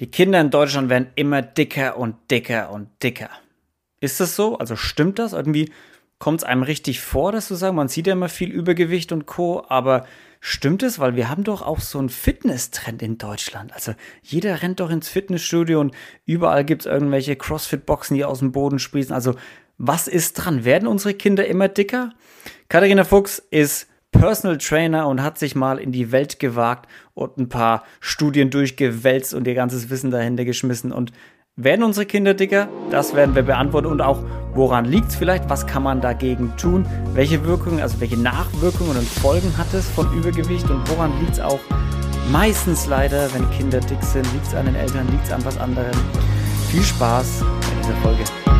Die 0.00 0.10
Kinder 0.10 0.40
in 0.40 0.50
Deutschland 0.50 0.90
werden 0.90 1.08
immer 1.14 1.42
dicker 1.42 1.96
und 1.96 2.16
dicker 2.30 2.70
und 2.70 2.88
dicker. 3.02 3.30
Ist 4.00 4.20
das 4.20 4.36
so? 4.36 4.58
Also 4.58 4.76
stimmt 4.76 5.18
das? 5.18 5.32
Irgendwie 5.32 5.72
kommt 6.18 6.40
es 6.40 6.44
einem 6.44 6.62
richtig 6.62 7.00
vor, 7.00 7.32
dass 7.32 7.48
du 7.48 7.54
sagst, 7.54 7.74
man 7.74 7.88
sieht 7.88 8.06
ja 8.06 8.12
immer 8.12 8.28
viel 8.28 8.50
Übergewicht 8.50 9.12
und 9.12 9.26
Co., 9.26 9.64
aber 9.68 10.06
stimmt 10.40 10.82
es? 10.82 10.98
Weil 10.98 11.16
wir 11.16 11.28
haben 11.28 11.44
doch 11.44 11.62
auch 11.62 11.80
so 11.80 11.98
einen 11.98 12.10
Fitness-Trend 12.10 13.02
in 13.02 13.18
Deutschland. 13.18 13.72
Also 13.72 13.94
jeder 14.22 14.62
rennt 14.62 14.80
doch 14.80 14.90
ins 14.90 15.08
Fitnessstudio 15.08 15.80
und 15.80 15.94
überall 16.26 16.64
gibt 16.64 16.82
es 16.82 16.86
irgendwelche 16.86 17.36
Crossfit-Boxen, 17.36 18.16
die 18.16 18.24
aus 18.24 18.40
dem 18.40 18.52
Boden 18.52 18.78
sprießen. 18.78 19.14
Also 19.14 19.34
was 19.78 20.08
ist 20.08 20.34
dran? 20.34 20.64
Werden 20.64 20.88
unsere 20.88 21.14
Kinder 21.14 21.46
immer 21.46 21.68
dicker? 21.68 22.12
Katharina 22.68 23.04
Fuchs 23.04 23.38
ist 23.50 23.88
Personal 24.10 24.58
Trainer 24.58 25.08
und 25.08 25.22
hat 25.22 25.38
sich 25.38 25.54
mal 25.54 25.78
in 25.78 25.92
die 25.92 26.12
Welt 26.12 26.38
gewagt 26.38 26.88
und 27.16 27.38
ein 27.38 27.48
paar 27.48 27.82
Studien 27.98 28.50
durchgewälzt 28.50 29.32
und 29.34 29.46
ihr 29.46 29.54
ganzes 29.54 29.88
Wissen 29.88 30.10
dahinter 30.10 30.44
geschmissen. 30.44 30.92
Und 30.92 31.12
werden 31.56 31.82
unsere 31.82 32.04
Kinder 32.04 32.34
dicker? 32.34 32.68
Das 32.90 33.14
werden 33.14 33.34
wir 33.34 33.42
beantworten. 33.42 33.86
Und 33.86 34.02
auch, 34.02 34.22
woran 34.52 34.84
liegt 34.84 35.08
es 35.08 35.16
vielleicht? 35.16 35.48
Was 35.48 35.66
kann 35.66 35.82
man 35.82 36.02
dagegen 36.02 36.52
tun? 36.58 36.86
Welche 37.14 37.42
Wirkungen, 37.46 37.80
also 37.80 38.00
welche 38.00 38.18
Nachwirkungen 38.18 38.98
und 38.98 39.08
Folgen 39.08 39.56
hat 39.56 39.72
es 39.72 39.88
von 39.88 40.12
Übergewicht? 40.14 40.68
Und 40.68 40.88
woran 40.90 41.18
liegt 41.20 41.32
es 41.32 41.40
auch 41.40 41.60
meistens 42.30 42.86
leider, 42.86 43.32
wenn 43.32 43.50
Kinder 43.50 43.80
dick 43.80 44.02
sind? 44.02 44.30
Liegt 44.34 44.48
es 44.48 44.54
an 44.54 44.66
den 44.66 44.74
Eltern? 44.74 45.08
Liegt 45.10 45.24
es 45.24 45.32
an 45.32 45.42
was 45.46 45.56
anderem? 45.58 45.96
Viel 46.70 46.82
Spaß 46.82 47.40
in 47.40 47.82
dieser 47.82 47.96
Folge. 48.02 48.55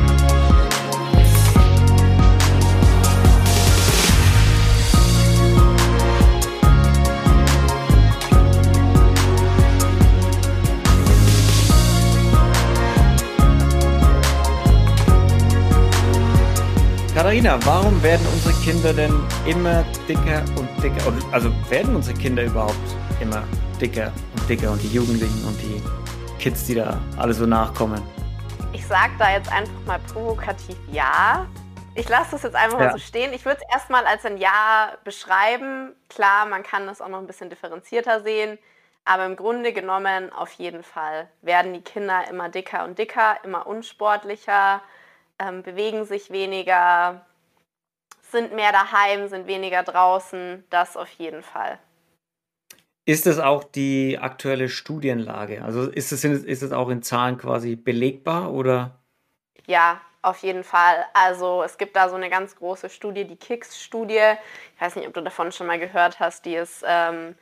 Katharina, 17.27 17.59
warum 17.66 18.01
werden 18.05 18.24
unsere 18.32 18.55
Kinder 18.63 18.93
denn 18.93 19.13
immer 19.46 19.82
dicker 20.09 20.45
und 20.57 20.69
dicker? 20.80 21.13
Also 21.32 21.51
werden 21.69 21.96
unsere 21.96 22.16
Kinder 22.16 22.45
überhaupt 22.45 22.77
immer 23.21 23.43
dicker 23.80 24.13
und 24.37 24.49
dicker 24.49 24.71
und 24.71 24.80
die 24.80 24.95
Jugendlichen 24.95 25.45
und 25.45 25.60
die 25.60 25.82
Kids, 26.38 26.66
die 26.66 26.77
da 26.77 27.01
alle 27.16 27.35
so 27.35 27.45
nachkommen? 27.45 28.01
Ich 28.73 28.87
sage 28.87 29.10
da 29.19 29.32
jetzt 29.32 29.51
einfach 29.51 29.74
mal 29.87 29.99
provokativ 29.99 30.77
ja. 30.93 31.49
Ich 31.97 32.09
lasse 32.09 32.30
das 32.30 32.45
jetzt 32.45 32.54
einfach 32.54 32.79
ja. 32.79 32.85
mal 32.85 32.93
so 32.93 32.99
stehen. 32.99 33.32
Ich 33.32 33.45
würde 33.45 33.60
es 33.60 33.74
erstmal 33.74 34.07
als 34.07 34.24
ein 34.24 34.38
Ja 34.38 34.93
beschreiben. 35.02 35.97
Klar, 36.09 36.47
man 36.47 36.63
kann 36.63 36.87
das 36.87 37.01
auch 37.01 37.09
noch 37.09 37.19
ein 37.19 37.27
bisschen 37.27 37.51
differenzierter 37.51 38.21
sehen. 38.21 38.57
Aber 39.04 39.27
im 39.27 39.35
Grunde 39.35 39.73
genommen 39.73 40.32
auf 40.32 40.52
jeden 40.52 40.85
Fall 40.85 41.27
werden 41.43 41.74
die 41.74 41.82
Kinder 41.82 42.23
immer 42.30 42.51
dicker 42.51 42.85
und 42.85 43.01
dicker, 43.01 43.38
immer 43.43 43.66
unsportlicher 43.66 44.80
ähm, 45.38 45.62
bewegen 45.62 46.04
sich 46.04 46.30
weniger, 46.30 47.24
sind 48.30 48.54
mehr 48.54 48.73
daheim, 48.73 49.29
sind 49.29 49.46
weniger 49.46 49.82
draußen. 49.82 50.65
Das 50.70 50.96
auf 50.96 51.10
jeden 51.10 51.42
Fall. 51.42 51.79
Ist 53.04 53.26
es 53.26 53.38
auch 53.38 53.62
die 53.62 54.18
aktuelle 54.20 54.68
Studienlage? 54.68 55.62
Also 55.62 55.88
ist 55.88 56.10
es, 56.10 56.24
ist 56.24 56.62
es 56.62 56.73
auch 56.73 56.88
in 56.88 57.02
Zahlen 57.02 57.38
quasi 57.38 57.76
belegbar 57.76 58.52
oder? 58.52 58.98
Ja, 59.66 60.01
auf 60.23 60.42
jeden 60.42 60.64
Fall. 60.64 61.04
Also 61.14 61.62
es 61.62 61.79
gibt 61.79 61.95
da 61.95 62.09
so 62.09 62.16
eine 62.16 62.29
ganz 62.29 62.57
große 62.57 62.90
Studie, 62.90 63.24
die 63.24 63.37
KICS-Studie. 63.37 64.34
Ich 64.75 64.81
weiß 64.81 64.97
nicht, 64.97 65.06
ob 65.06 65.14
du 65.14 65.22
davon 65.22 65.53
schon 65.53 65.69
mal 65.69 65.78
gehört 65.78 66.19
hast. 66.19 66.44
Die 66.47 66.56
ist 66.56 66.82
ähm, 66.84 67.37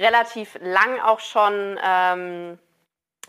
relativ 0.00 0.58
lang 0.60 0.98
auch 0.98 1.20
schon 1.20 1.78
ähm, 1.80 2.58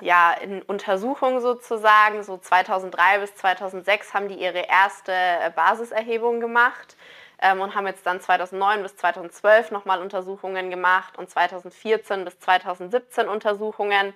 ja, 0.01 0.33
in 0.33 0.61
Untersuchung 0.61 1.41
sozusagen, 1.41 2.23
so 2.23 2.37
2003 2.37 3.19
bis 3.19 3.35
2006 3.35 4.13
haben 4.13 4.27
die 4.27 4.35
ihre 4.35 4.59
erste 4.67 5.11
äh, 5.11 5.51
Basiserhebung 5.55 6.39
gemacht 6.39 6.95
ähm, 7.41 7.61
und 7.61 7.75
haben 7.75 7.87
jetzt 7.87 8.05
dann 8.05 8.21
2009 8.21 8.83
bis 8.83 8.95
2012 8.97 9.71
nochmal 9.71 10.01
Untersuchungen 10.01 10.69
gemacht 10.69 11.17
und 11.17 11.29
2014 11.29 12.25
bis 12.25 12.39
2017 12.39 13.27
Untersuchungen 13.27 14.13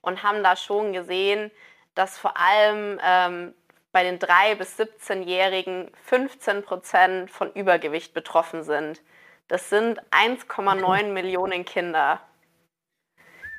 und 0.00 0.22
haben 0.22 0.42
da 0.42 0.56
schon 0.56 0.92
gesehen, 0.92 1.50
dass 1.94 2.18
vor 2.18 2.36
allem 2.36 3.00
ähm, 3.04 3.54
bei 3.92 4.02
den 4.02 4.18
3- 4.18 4.56
bis 4.56 4.78
17-Jährigen 4.78 5.90
15 6.02 6.64
Prozent 6.64 7.30
von 7.30 7.52
Übergewicht 7.52 8.12
betroffen 8.12 8.64
sind. 8.64 9.00
Das 9.46 9.70
sind 9.70 10.00
1,9 10.10 11.12
Millionen 11.12 11.64
Kinder, 11.64 12.20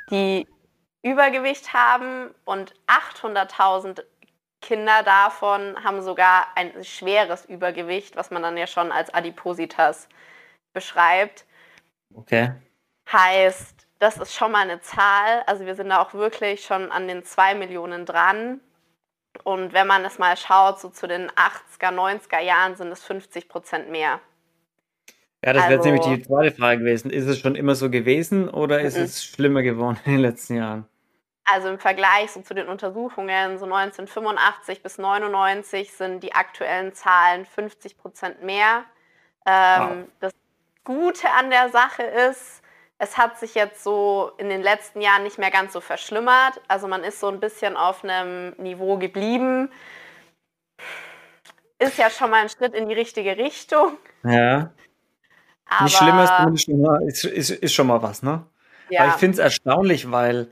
die 0.09 0.47
Übergewicht 1.05 1.71
haben 1.71 2.33
und 2.45 2.73
800.000 2.87 4.03
Kinder 4.59 5.03
davon 5.03 5.75
haben 5.83 6.01
sogar 6.01 6.47
ein 6.55 6.83
schweres 6.83 7.45
Übergewicht, 7.45 8.15
was 8.15 8.31
man 8.31 8.41
dann 8.41 8.57
ja 8.57 8.65
schon 8.65 8.91
als 8.91 9.13
Adipositas 9.13 10.09
beschreibt. 10.73 11.45
Okay. 12.15 12.53
Heißt, 13.11 13.85
das 13.99 14.17
ist 14.17 14.33
schon 14.33 14.51
mal 14.51 14.63
eine 14.63 14.81
Zahl. 14.81 15.43
Also 15.45 15.67
wir 15.67 15.75
sind 15.75 15.89
da 15.89 16.01
auch 16.01 16.15
wirklich 16.15 16.65
schon 16.65 16.91
an 16.91 17.07
den 17.07 17.23
2 17.23 17.53
Millionen 17.53 18.07
dran. 18.07 18.59
Und 19.43 19.73
wenn 19.73 19.85
man 19.85 20.03
es 20.05 20.17
mal 20.17 20.35
schaut, 20.35 20.79
so 20.79 20.89
zu 20.89 21.07
den 21.07 21.29
80er, 21.29 21.91
90er 21.91 22.39
Jahren 22.39 22.75
sind 22.75 22.91
es 22.91 23.03
50 23.03 23.47
Prozent 23.47 23.91
mehr. 23.91 24.19
Ja, 25.43 25.53
das 25.53 25.69
wäre 25.69 25.77
also, 25.77 25.91
nämlich 25.91 26.05
die 26.07 26.23
zweite 26.23 26.55
Frage 26.55 26.79
gewesen. 26.79 27.11
Ist 27.11 27.27
es 27.27 27.37
schon 27.37 27.53
immer 27.53 27.75
so 27.75 27.91
gewesen 27.91 28.49
oder 28.49 28.81
ist 28.81 28.97
es 28.97 29.23
schlimmer 29.23 29.61
geworden 29.61 29.99
in 30.05 30.13
den 30.13 30.21
letzten 30.21 30.55
Jahren? 30.55 30.87
Also 31.45 31.69
im 31.69 31.79
Vergleich 31.79 32.31
so 32.31 32.41
zu 32.41 32.55
den 32.55 32.67
Untersuchungen, 32.67 33.59
so 33.59 33.65
1985 33.65 34.81
bis 34.81 34.97
99 34.97 35.91
sind 35.91 36.23
die 36.23 36.33
aktuellen 36.33 36.93
Zahlen 36.93 37.45
50 37.45 37.97
Prozent 37.99 38.43
mehr. 38.43 38.83
Ähm, 39.45 39.79
wow. 39.79 40.07
Das 40.21 40.33
Gute 40.83 41.29
an 41.29 41.51
der 41.51 41.69
Sache 41.69 42.01
ist, 42.03 42.63
es 42.97 43.17
hat 43.17 43.37
sich 43.37 43.53
jetzt 43.55 43.83
so 43.83 44.31
in 44.37 44.49
den 44.49 44.61
letzten 44.61 45.01
Jahren 45.01 45.23
nicht 45.23 45.37
mehr 45.37 45.51
ganz 45.51 45.73
so 45.73 45.81
verschlimmert. 45.81 46.61
Also 46.67 46.87
man 46.87 47.03
ist 47.03 47.19
so 47.19 47.27
ein 47.27 47.39
bisschen 47.39 47.77
auf 47.77 48.03
einem 48.03 48.53
Niveau 48.57 48.97
geblieben. 48.97 49.69
Ist 51.77 51.97
ja 51.97 52.09
schon 52.09 52.31
mal 52.31 52.41
ein 52.41 52.49
Schritt 52.49 52.73
in 52.73 52.87
die 52.87 52.95
richtige 52.95 53.37
Richtung. 53.37 53.97
Ja. 54.23 54.71
Aber, 55.67 55.83
nicht 55.83 55.97
schlimmer 56.63 57.01
ist, 57.05 57.25
ist, 57.25 57.49
ist, 57.49 57.49
ist 57.49 57.73
schon 57.73 57.87
mal 57.87 58.01
was, 58.01 58.23
ne? 58.23 58.45
Ja. 58.89 59.01
Aber 59.01 59.09
ich 59.09 59.15
finde 59.15 59.33
es 59.33 59.39
erstaunlich, 59.39 60.11
weil 60.11 60.47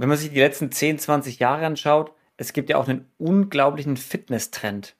wenn 0.00 0.08
man 0.08 0.18
sich 0.18 0.30
die 0.30 0.38
letzten 0.40 0.72
10, 0.72 0.98
20 0.98 1.38
Jahre 1.38 1.66
anschaut, 1.66 2.12
es 2.36 2.52
gibt 2.52 2.70
ja 2.70 2.78
auch 2.78 2.88
einen 2.88 3.06
unglaublichen 3.18 3.96
Fitness-Trend. 3.96 4.96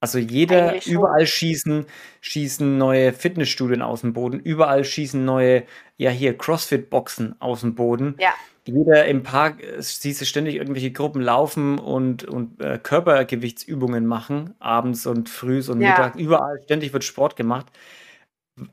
Also 0.00 0.18
jeder, 0.18 0.86
überall 0.86 1.26
schießen, 1.26 1.86
schießen 2.20 2.78
neue 2.78 3.12
Fitnessstudien 3.12 3.82
aus 3.82 4.02
dem 4.02 4.12
Boden, 4.12 4.38
überall 4.38 4.84
schießen 4.84 5.24
neue, 5.24 5.64
ja 5.96 6.10
hier 6.10 6.38
Crossfit-Boxen 6.38 7.40
aus 7.40 7.60
dem 7.60 7.74
Boden. 7.74 8.14
Ja. 8.18 8.32
Jeder 8.64 9.06
im 9.06 9.22
Park 9.22 9.62
äh, 9.62 9.82
siehst 9.82 10.20
du 10.20 10.24
ständig 10.24 10.54
irgendwelche 10.54 10.92
Gruppen 10.92 11.20
laufen 11.20 11.78
und, 11.78 12.24
und 12.24 12.60
äh, 12.62 12.78
Körpergewichtsübungen 12.78 14.06
machen, 14.06 14.54
abends 14.60 15.06
und 15.06 15.28
früh 15.28 15.58
und 15.68 15.80
ja. 15.80 15.90
Mittag. 15.90 16.16
Überall 16.16 16.60
ständig 16.62 16.92
wird 16.92 17.02
Sport 17.04 17.34
gemacht. 17.34 17.66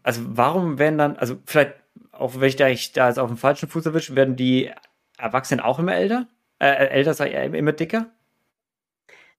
Also 0.04 0.22
warum 0.26 0.80
werden 0.80 0.98
dann, 0.98 1.16
also 1.18 1.38
vielleicht, 1.46 1.74
auch 2.12 2.40
wenn 2.40 2.50
ich 2.50 2.56
da, 2.56 2.68
ich 2.68 2.92
da 2.92 3.08
jetzt 3.08 3.20
auf 3.20 3.30
dem 3.30 3.38
falschen 3.38 3.70
Fuß 3.70 3.86
erwische, 3.86 4.16
werden 4.16 4.36
die 4.36 4.72
Erwachsenen 5.18 5.64
auch 5.64 5.80
immer 5.80 5.96
älter? 5.96 6.28
Äh, 6.60 6.68
äh 6.68 6.88
älter, 6.90 7.14
sag 7.14 7.28
ich, 7.28 7.36
immer 7.36 7.72
dicker? 7.72 8.08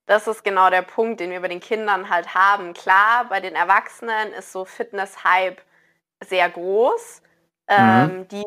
Das 0.07 0.29
ist 0.29 0.45
genau 0.45 0.71
der 0.71 0.83
Punkt, 0.83 1.21
den 1.21 1.31
wir 1.31 1.41
bei 1.41 1.49
den 1.49 1.61
Kindern 1.61 2.09
halt 2.09 2.35
haben. 2.35 2.75
Klar, 2.75 3.27
bei 3.29 3.41
den 3.41 3.55
Erwachsenen 3.55 4.33
ist 4.33 4.53
so 4.53 4.65
Fitness-Hype 4.65 5.61
sehr 6.25 6.49
groß. 6.49 7.23
Ähm, 7.69 8.19
mhm. 8.19 8.29
Die 8.29 8.45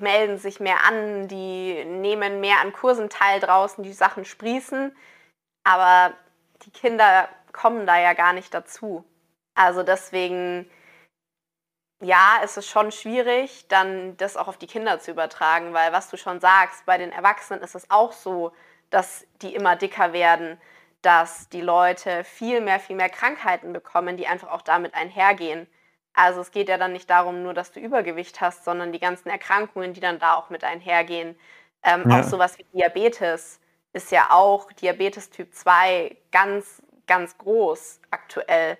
melden 0.00 0.38
sich 0.38 0.60
mehr 0.60 0.84
an, 0.86 1.26
die 1.26 1.84
nehmen 1.84 2.40
mehr 2.40 2.60
an 2.60 2.72
Kursen 2.72 3.10
teil 3.10 3.40
draußen, 3.40 3.82
die 3.82 3.92
Sachen 3.92 4.24
sprießen. 4.24 4.94
Aber 5.64 6.14
die 6.64 6.70
Kinder 6.70 7.28
kommen 7.52 7.84
da 7.84 7.98
ja 7.98 8.14
gar 8.14 8.32
nicht 8.32 8.54
dazu. 8.54 9.04
Also 9.54 9.82
deswegen 9.82 10.70
ja, 12.02 12.40
es 12.42 12.56
ist 12.56 12.68
schon 12.68 12.90
schwierig, 12.90 13.66
dann 13.68 14.16
das 14.16 14.36
auch 14.36 14.48
auf 14.48 14.58
die 14.58 14.66
Kinder 14.66 14.98
zu 14.98 15.12
übertragen, 15.12 15.72
weil 15.72 15.92
was 15.92 16.10
du 16.10 16.16
schon 16.16 16.40
sagst, 16.40 16.84
bei 16.84 16.98
den 16.98 17.12
Erwachsenen 17.12 17.62
ist 17.62 17.74
es 17.74 17.90
auch 17.90 18.12
so, 18.12 18.52
dass 18.90 19.24
die 19.40 19.54
immer 19.54 19.76
dicker 19.76 20.12
werden, 20.12 20.60
dass 21.00 21.48
die 21.48 21.60
Leute 21.60 22.24
viel 22.24 22.60
mehr, 22.60 22.80
viel 22.80 22.96
mehr 22.96 23.08
Krankheiten 23.08 23.72
bekommen, 23.72 24.16
die 24.16 24.26
einfach 24.26 24.50
auch 24.50 24.62
damit 24.62 24.94
einhergehen. 24.94 25.66
Also 26.12 26.40
es 26.40 26.50
geht 26.50 26.68
ja 26.68 26.76
dann 26.76 26.92
nicht 26.92 27.08
darum, 27.08 27.42
nur 27.42 27.54
dass 27.54 27.72
du 27.72 27.80
Übergewicht 27.80 28.40
hast, 28.40 28.64
sondern 28.64 28.92
die 28.92 29.00
ganzen 29.00 29.28
Erkrankungen, 29.30 29.94
die 29.94 30.00
dann 30.00 30.18
da 30.18 30.34
auch 30.34 30.50
mit 30.50 30.64
einhergehen. 30.64 31.38
Ähm, 31.84 32.08
ja. 32.08 32.20
Auch 32.20 32.24
sowas 32.24 32.58
wie 32.58 32.66
Diabetes 32.74 33.60
ist 33.92 34.10
ja 34.10 34.28
auch 34.30 34.72
Diabetes 34.72 35.30
Typ 35.30 35.54
2 35.54 36.16
ganz, 36.32 36.82
ganz 37.06 37.38
groß 37.38 38.00
aktuell. 38.10 38.76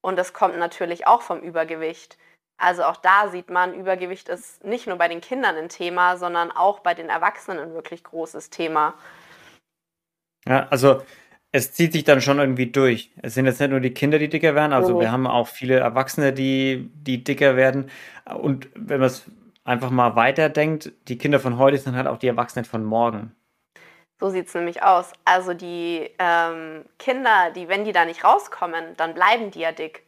Und 0.00 0.16
das 0.16 0.32
kommt 0.32 0.58
natürlich 0.58 1.06
auch 1.06 1.22
vom 1.22 1.40
Übergewicht. 1.40 2.16
Also 2.58 2.84
auch 2.84 2.96
da 2.96 3.28
sieht 3.28 3.50
man, 3.50 3.74
Übergewicht 3.74 4.28
ist 4.28 4.64
nicht 4.64 4.86
nur 4.86 4.96
bei 4.96 5.08
den 5.08 5.20
Kindern 5.20 5.56
ein 5.56 5.68
Thema, 5.68 6.16
sondern 6.16 6.50
auch 6.50 6.80
bei 6.80 6.94
den 6.94 7.08
Erwachsenen 7.08 7.58
ein 7.58 7.74
wirklich 7.74 8.02
großes 8.02 8.50
Thema. 8.50 8.94
Ja, 10.48 10.66
also 10.70 11.02
es 11.52 11.72
zieht 11.72 11.92
sich 11.92 12.04
dann 12.04 12.20
schon 12.20 12.38
irgendwie 12.38 12.70
durch. 12.70 13.10
Es 13.22 13.34
sind 13.34 13.46
jetzt 13.46 13.60
nicht 13.60 13.70
nur 13.70 13.80
die 13.80 13.92
Kinder, 13.92 14.18
die 14.18 14.28
dicker 14.28 14.54
werden, 14.54 14.72
also 14.72 14.96
oh. 14.96 15.00
wir 15.00 15.12
haben 15.12 15.26
auch 15.26 15.48
viele 15.48 15.78
Erwachsene, 15.78 16.32
die, 16.32 16.90
die 16.94 17.24
dicker 17.24 17.56
werden. 17.56 17.90
Und 18.24 18.68
wenn 18.74 19.00
man 19.00 19.08
es 19.08 19.24
einfach 19.64 19.90
mal 19.90 20.16
weiterdenkt, 20.16 20.92
die 21.08 21.18
Kinder 21.18 21.40
von 21.40 21.58
heute 21.58 21.76
sind 21.78 21.96
halt 21.96 22.06
auch 22.06 22.18
die 22.18 22.28
Erwachsenen 22.28 22.64
von 22.64 22.84
morgen. 22.84 23.34
So 24.18 24.30
sieht 24.30 24.46
es 24.46 24.54
nämlich 24.54 24.82
aus. 24.82 25.12
Also 25.24 25.52
die 25.52 26.10
ähm, 26.18 26.84
Kinder, 26.98 27.50
die, 27.54 27.68
wenn 27.68 27.84
die 27.84 27.92
da 27.92 28.06
nicht 28.06 28.24
rauskommen, 28.24 28.94
dann 28.96 29.12
bleiben 29.12 29.50
die 29.50 29.60
ja 29.60 29.72
dick. 29.72 30.05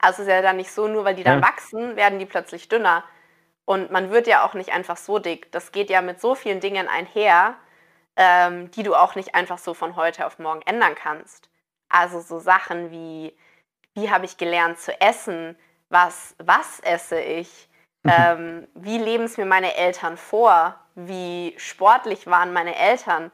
Also 0.00 0.22
es 0.22 0.28
ist 0.28 0.32
ja 0.32 0.42
dann 0.42 0.56
nicht 0.56 0.72
so, 0.72 0.88
nur 0.88 1.04
weil 1.04 1.14
die 1.14 1.24
dann 1.24 1.40
ja. 1.40 1.46
wachsen, 1.46 1.96
werden 1.96 2.18
die 2.18 2.26
plötzlich 2.26 2.68
dünner. 2.68 3.04
Und 3.66 3.90
man 3.90 4.10
wird 4.10 4.26
ja 4.26 4.44
auch 4.44 4.54
nicht 4.54 4.72
einfach 4.72 4.96
so 4.96 5.18
dick. 5.18 5.52
Das 5.52 5.72
geht 5.72 5.90
ja 5.90 6.02
mit 6.02 6.20
so 6.20 6.34
vielen 6.34 6.60
Dingen 6.60 6.88
einher, 6.88 7.54
ähm, 8.16 8.70
die 8.72 8.82
du 8.82 8.94
auch 8.94 9.14
nicht 9.14 9.34
einfach 9.34 9.58
so 9.58 9.74
von 9.74 9.96
heute 9.96 10.26
auf 10.26 10.38
morgen 10.38 10.62
ändern 10.62 10.94
kannst. 10.94 11.50
Also 11.88 12.20
so 12.20 12.38
Sachen 12.38 12.90
wie, 12.90 13.36
wie 13.94 14.10
habe 14.10 14.24
ich 14.24 14.38
gelernt 14.38 14.78
zu 14.78 14.98
essen? 15.00 15.56
Was, 15.88 16.34
was 16.38 16.80
esse 16.80 17.20
ich? 17.20 17.68
Mhm. 18.02 18.12
Ähm, 18.16 18.68
wie 18.72 18.96
leben 18.96 19.24
es 19.24 19.36
mir 19.36 19.44
meine 19.44 19.76
Eltern 19.76 20.16
vor? 20.16 20.74
Wie 20.94 21.54
sportlich 21.58 22.26
waren 22.26 22.54
meine 22.54 22.74
Eltern? 22.74 23.30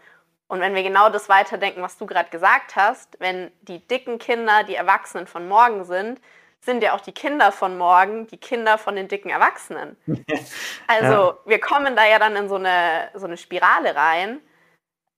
Und 0.48 0.58
wenn 0.58 0.74
wir 0.74 0.82
genau 0.82 1.08
das 1.08 1.28
weiterdenken, 1.28 1.82
was 1.82 1.98
du 1.98 2.04
gerade 2.04 2.30
gesagt 2.30 2.74
hast, 2.74 3.16
wenn 3.20 3.52
die 3.62 3.86
dicken 3.86 4.18
Kinder 4.18 4.64
die 4.64 4.74
Erwachsenen 4.74 5.28
von 5.28 5.46
morgen 5.46 5.84
sind, 5.84 6.20
sind 6.66 6.82
ja 6.82 6.94
auch 6.94 7.00
die 7.00 7.12
Kinder 7.12 7.52
von 7.52 7.78
morgen 7.78 8.26
die 8.26 8.36
Kinder 8.36 8.76
von 8.76 8.96
den 8.96 9.08
dicken 9.08 9.30
Erwachsenen. 9.30 9.96
Also 10.88 11.32
ja. 11.32 11.38
wir 11.46 11.58
kommen 11.58 11.96
da 11.96 12.06
ja 12.06 12.20
dann 12.20 12.36
in 12.36 12.48
so 12.48 12.54
eine, 12.54 13.08
so 13.14 13.26
eine 13.26 13.36
Spirale 13.36 13.96
rein, 13.96 14.40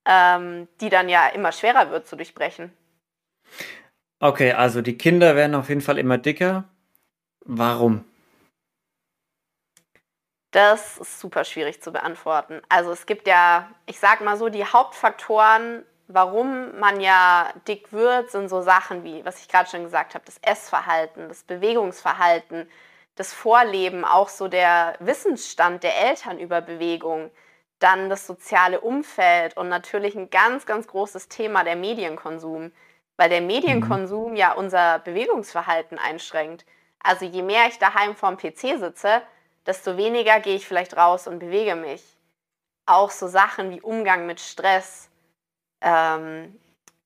ähm, 0.07 0.67
die 0.81 0.89
dann 0.89 1.11
ja 1.11 1.29
immer 1.29 1.53
schwerer 1.53 1.91
wird 1.91 2.07
zu 2.07 2.17
durchbrechen. 2.17 2.73
Okay, 4.19 4.53
also 4.53 4.81
die 4.81 4.97
Kinder 4.97 5.37
werden 5.37 5.55
auf 5.55 5.69
jeden 5.69 5.83
Fall 5.83 5.99
immer 5.99 6.17
dicker. 6.17 6.65
Warum? 7.45 8.05
Das 10.53 10.97
ist 10.97 11.21
super 11.21 11.45
schwierig 11.45 11.83
zu 11.83 11.93
beantworten. 11.93 12.63
Also 12.71 12.91
es 12.93 13.05
gibt 13.05 13.27
ja, 13.27 13.71
ich 13.85 13.99
sag 13.99 14.23
mal 14.23 14.39
so, 14.39 14.49
die 14.49 14.65
Hauptfaktoren, 14.65 15.85
warum 16.09 16.79
man 16.79 17.01
ja 17.01 17.53
dick 17.69 17.93
wird, 17.93 18.31
sind 18.31 18.49
so 18.49 18.63
Sachen 18.63 19.05
wie, 19.05 19.25
was 19.25 19.41
ich 19.41 19.49
gerade 19.49 19.69
schon 19.69 19.85
gesagt 19.85 20.15
habe, 20.15 20.25
das 20.25 20.39
Essverhalten, 20.39 21.29
das 21.29 21.43
Bewegungsverhalten, 21.43 22.69
das 23.15 23.33
Vorleben, 23.33 24.05
auch 24.05 24.29
so 24.29 24.49
der 24.49 24.95
Wissensstand 25.01 25.83
der 25.83 25.97
Eltern 26.09 26.39
über 26.39 26.61
Bewegung, 26.61 27.31
dann 27.79 28.09
das 28.09 28.27
soziale 28.27 28.81
Umfeld 28.81 29.57
und 29.57 29.69
natürlich 29.69 30.17
ein 30.17 30.31
ganz, 30.31 30.67
ganz 30.67 30.87
großes 30.89 31.29
Thema 31.29 31.63
der 31.63 31.77
Medienkonsum, 31.77 32.73
weil 33.17 33.29
der 33.29 33.41
Medienkonsum 33.41 34.31
mhm. 34.31 34.37
ja 34.37 34.53
unser 34.53 35.01
Bewegungsverhalten 35.01 35.99
einschränkt. 35.99 36.65
Also 37.01 37.25
je 37.25 37.43
mehr 37.43 37.67
ich 37.69 37.79
daheim 37.79 38.17
vorm 38.17 38.37
PC 38.37 38.79
sitze, 38.79 39.23
desto 39.67 39.97
weniger 39.97 40.41
gehe 40.41 40.57
ich 40.57 40.67
vielleicht 40.67 40.97
raus 40.97 41.27
und 41.27 41.39
bewege 41.39 41.77
mich. 41.77 42.03
Auch 42.87 43.11
so 43.11 43.27
Sachen 43.27 43.71
wie 43.71 43.81
Umgang 43.81 44.27
mit 44.27 44.41
Stress. 44.41 45.08
Ähm, 45.81 46.59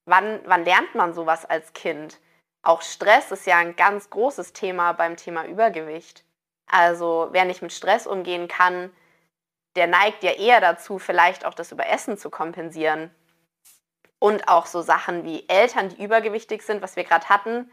wann, 0.04 0.40
wann 0.44 0.64
lernt 0.64 0.94
man 0.94 1.14
sowas 1.14 1.44
als 1.44 1.72
Kind? 1.72 2.20
Auch 2.62 2.82
Stress 2.82 3.32
ist 3.32 3.46
ja 3.46 3.58
ein 3.58 3.76
ganz 3.76 4.10
großes 4.10 4.52
Thema 4.52 4.92
beim 4.92 5.16
Thema 5.16 5.46
Übergewicht. 5.46 6.24
Also 6.66 7.28
wer 7.32 7.44
nicht 7.44 7.60
mit 7.60 7.72
Stress 7.72 8.06
umgehen 8.06 8.48
kann, 8.48 8.90
der 9.76 9.86
neigt 9.86 10.22
ja 10.22 10.32
eher 10.32 10.60
dazu, 10.60 10.98
vielleicht 10.98 11.44
auch 11.44 11.54
das 11.54 11.72
Überessen 11.72 12.16
zu 12.16 12.30
kompensieren. 12.30 13.10
Und 14.18 14.48
auch 14.48 14.66
so 14.66 14.82
Sachen 14.82 15.24
wie 15.24 15.48
Eltern, 15.48 15.88
die 15.88 16.02
übergewichtig 16.02 16.62
sind, 16.62 16.82
was 16.82 16.94
wir 16.96 17.04
gerade 17.04 17.28
hatten, 17.28 17.70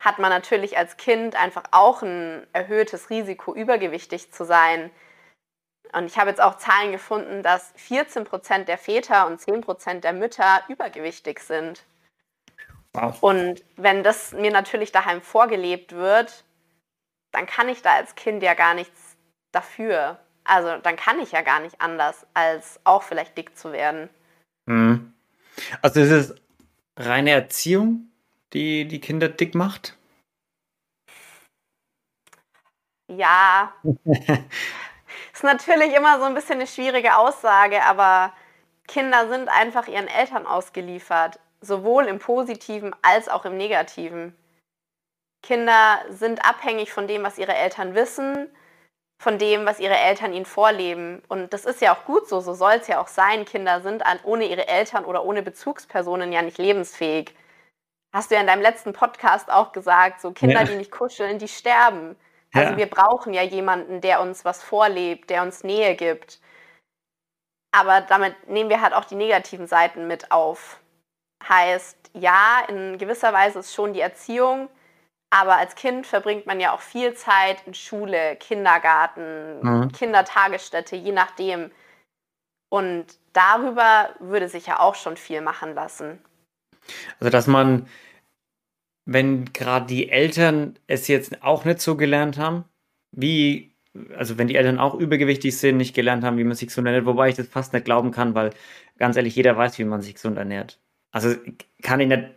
hat 0.00 0.18
man 0.18 0.30
natürlich 0.30 0.76
als 0.76 0.96
Kind 0.96 1.34
einfach 1.34 1.64
auch 1.70 2.02
ein 2.02 2.46
erhöhtes 2.52 3.10
Risiko, 3.10 3.54
übergewichtig 3.54 4.32
zu 4.32 4.44
sein. 4.44 4.90
Und 5.92 6.06
ich 6.06 6.18
habe 6.18 6.30
jetzt 6.30 6.40
auch 6.40 6.56
Zahlen 6.56 6.92
gefunden, 6.92 7.42
dass 7.42 7.72
14 7.76 8.24
Prozent 8.24 8.68
der 8.68 8.78
Väter 8.78 9.26
und 9.26 9.40
10 9.40 9.60
Prozent 9.62 10.04
der 10.04 10.12
Mütter 10.12 10.62
übergewichtig 10.68 11.40
sind. 11.40 11.84
Wow. 12.92 13.22
Und 13.22 13.62
wenn 13.76 14.02
das 14.02 14.32
mir 14.32 14.50
natürlich 14.50 14.92
daheim 14.92 15.22
vorgelebt 15.22 15.92
wird, 15.92 16.44
dann 17.32 17.46
kann 17.46 17.68
ich 17.68 17.82
da 17.82 17.94
als 17.94 18.14
Kind 18.14 18.42
ja 18.42 18.54
gar 18.54 18.74
nichts 18.74 19.16
dafür. 19.52 20.18
Also 20.44 20.78
dann 20.78 20.96
kann 20.96 21.18
ich 21.20 21.32
ja 21.32 21.42
gar 21.42 21.60
nicht 21.60 21.80
anders, 21.80 22.26
als 22.34 22.80
auch 22.84 23.02
vielleicht 23.02 23.36
dick 23.36 23.56
zu 23.56 23.72
werden. 23.72 24.08
Mhm. 24.66 25.12
Also 25.82 26.00
ist 26.00 26.10
es 26.10 26.34
reine 26.96 27.30
Erziehung, 27.30 28.10
die 28.52 28.88
die 28.88 29.00
Kinder 29.00 29.28
dick 29.28 29.54
macht? 29.54 29.96
Ja. 33.08 33.74
ist 35.38 35.44
natürlich 35.44 35.94
immer 35.94 36.18
so 36.18 36.24
ein 36.24 36.34
bisschen 36.34 36.56
eine 36.56 36.66
schwierige 36.66 37.16
Aussage, 37.16 37.82
aber 37.84 38.32
Kinder 38.86 39.28
sind 39.28 39.48
einfach 39.48 39.86
ihren 39.86 40.08
Eltern 40.08 40.46
ausgeliefert, 40.46 41.38
sowohl 41.60 42.06
im 42.06 42.18
positiven 42.18 42.94
als 43.02 43.28
auch 43.28 43.44
im 43.44 43.56
negativen. 43.56 44.36
Kinder 45.42 46.00
sind 46.10 46.44
abhängig 46.44 46.92
von 46.92 47.06
dem, 47.06 47.22
was 47.22 47.38
ihre 47.38 47.54
Eltern 47.54 47.94
wissen, 47.94 48.50
von 49.22 49.38
dem, 49.38 49.64
was 49.64 49.78
ihre 49.78 49.96
Eltern 49.96 50.32
ihnen 50.32 50.44
vorleben. 50.44 51.22
Und 51.28 51.52
das 51.52 51.64
ist 51.64 51.80
ja 51.80 51.94
auch 51.94 52.04
gut 52.04 52.28
so, 52.28 52.40
so 52.40 52.54
soll 52.54 52.74
es 52.74 52.88
ja 52.88 53.00
auch 53.00 53.08
sein. 53.08 53.44
Kinder 53.44 53.80
sind 53.80 54.02
ohne 54.24 54.46
ihre 54.46 54.66
Eltern 54.66 55.04
oder 55.04 55.24
ohne 55.24 55.42
Bezugspersonen 55.42 56.32
ja 56.32 56.42
nicht 56.42 56.58
lebensfähig 56.58 57.34
hast 58.12 58.30
du 58.30 58.34
ja 58.34 58.40
in 58.40 58.46
deinem 58.46 58.62
letzten 58.62 58.92
Podcast 58.92 59.50
auch 59.50 59.72
gesagt, 59.72 60.20
so 60.20 60.32
Kinder, 60.32 60.60
ja. 60.60 60.64
die 60.64 60.76
nicht 60.76 60.90
kuscheln, 60.90 61.38
die 61.38 61.48
sterben. 61.48 62.16
Also 62.52 62.72
ja. 62.72 62.76
wir 62.76 62.86
brauchen 62.86 63.34
ja 63.34 63.42
jemanden, 63.42 64.00
der 64.00 64.20
uns 64.20 64.44
was 64.44 64.62
vorlebt, 64.62 65.30
der 65.30 65.42
uns 65.42 65.64
Nähe 65.64 65.94
gibt. 65.94 66.40
Aber 67.72 68.00
damit 68.00 68.48
nehmen 68.48 68.70
wir 68.70 68.80
halt 68.80 68.94
auch 68.94 69.04
die 69.04 69.14
negativen 69.14 69.66
Seiten 69.66 70.06
mit 70.06 70.32
auf. 70.32 70.80
Heißt, 71.46 72.10
ja, 72.14 72.62
in 72.68 72.98
gewisser 72.98 73.32
Weise 73.32 73.60
ist 73.60 73.74
schon 73.74 73.92
die 73.92 74.00
Erziehung, 74.00 74.68
aber 75.30 75.56
als 75.56 75.74
Kind 75.74 76.06
verbringt 76.06 76.46
man 76.46 76.58
ja 76.58 76.72
auch 76.72 76.80
viel 76.80 77.14
Zeit 77.14 77.58
in 77.66 77.74
Schule, 77.74 78.36
Kindergarten, 78.36 79.60
mhm. 79.60 79.92
Kindertagesstätte, 79.92 80.96
je 80.96 81.12
nachdem. 81.12 81.70
Und 82.70 83.06
darüber 83.34 84.10
würde 84.18 84.48
sich 84.48 84.66
ja 84.66 84.80
auch 84.80 84.94
schon 84.94 85.16
viel 85.16 85.40
machen 85.40 85.74
lassen. 85.74 86.22
Also, 87.20 87.30
dass 87.30 87.46
man, 87.46 87.88
wenn 89.10 89.50
gerade 89.54 89.86
die 89.86 90.10
Eltern 90.10 90.78
es 90.86 91.08
jetzt 91.08 91.42
auch 91.42 91.64
nicht 91.64 91.80
so 91.80 91.96
gelernt 91.96 92.36
haben, 92.36 92.66
wie, 93.10 93.74
also 94.14 94.36
wenn 94.36 94.48
die 94.48 94.56
Eltern 94.56 94.78
auch 94.78 94.94
übergewichtig 94.94 95.56
sind, 95.56 95.78
nicht 95.78 95.94
gelernt 95.94 96.24
haben, 96.24 96.36
wie 96.36 96.44
man 96.44 96.54
sich 96.54 96.68
gesund 96.68 96.86
ernährt, 96.86 97.06
wobei 97.06 97.30
ich 97.30 97.34
das 97.34 97.48
fast 97.48 97.72
nicht 97.72 97.86
glauben 97.86 98.10
kann, 98.10 98.34
weil 98.34 98.50
ganz 98.98 99.16
ehrlich, 99.16 99.34
jeder 99.34 99.56
weiß, 99.56 99.78
wie 99.78 99.84
man 99.84 100.02
sich 100.02 100.14
gesund 100.14 100.36
ernährt. 100.36 100.78
Also 101.10 101.34
kann 101.82 102.00
ich 102.00 102.08
nicht, 102.08 102.28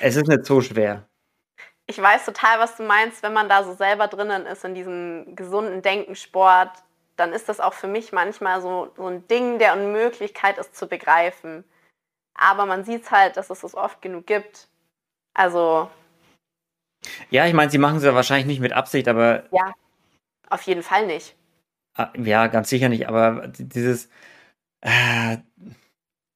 es 0.00 0.16
ist 0.16 0.26
nicht 0.26 0.44
so 0.44 0.60
schwer. 0.60 1.08
Ich 1.86 2.02
weiß 2.02 2.24
total, 2.24 2.58
was 2.58 2.76
du 2.76 2.82
meinst, 2.82 3.22
wenn 3.22 3.32
man 3.32 3.48
da 3.48 3.62
so 3.62 3.72
selber 3.72 4.08
drinnen 4.08 4.46
ist 4.46 4.64
in 4.64 4.74
diesem 4.74 5.36
gesunden 5.36 5.80
Denkensport, 5.80 6.72
dann 7.14 7.32
ist 7.32 7.48
das 7.48 7.60
auch 7.60 7.72
für 7.72 7.86
mich 7.86 8.10
manchmal 8.10 8.60
so, 8.60 8.92
so 8.96 9.06
ein 9.06 9.28
Ding 9.28 9.60
der 9.60 9.74
Unmöglichkeit, 9.74 10.58
es 10.58 10.72
zu 10.72 10.88
begreifen. 10.88 11.62
Aber 12.34 12.66
man 12.66 12.84
sieht 12.84 13.12
halt, 13.12 13.36
dass 13.36 13.50
es 13.50 13.62
es 13.62 13.76
oft 13.76 14.02
genug 14.02 14.26
gibt. 14.26 14.68
Also. 15.36 15.90
Ja, 17.30 17.46
ich 17.46 17.52
meine, 17.52 17.70
sie 17.70 17.78
machen 17.78 17.98
es 17.98 18.04
ja 18.04 18.14
wahrscheinlich 18.14 18.46
nicht 18.46 18.60
mit 18.60 18.72
Absicht, 18.72 19.06
aber. 19.06 19.44
Ja, 19.52 19.74
auf 20.48 20.62
jeden 20.62 20.82
Fall 20.82 21.06
nicht. 21.06 21.36
Ah, 21.94 22.10
ja, 22.16 22.46
ganz 22.46 22.70
sicher 22.70 22.88
nicht, 22.88 23.08
aber 23.08 23.48
dieses. 23.48 24.08
Äh, 24.80 25.38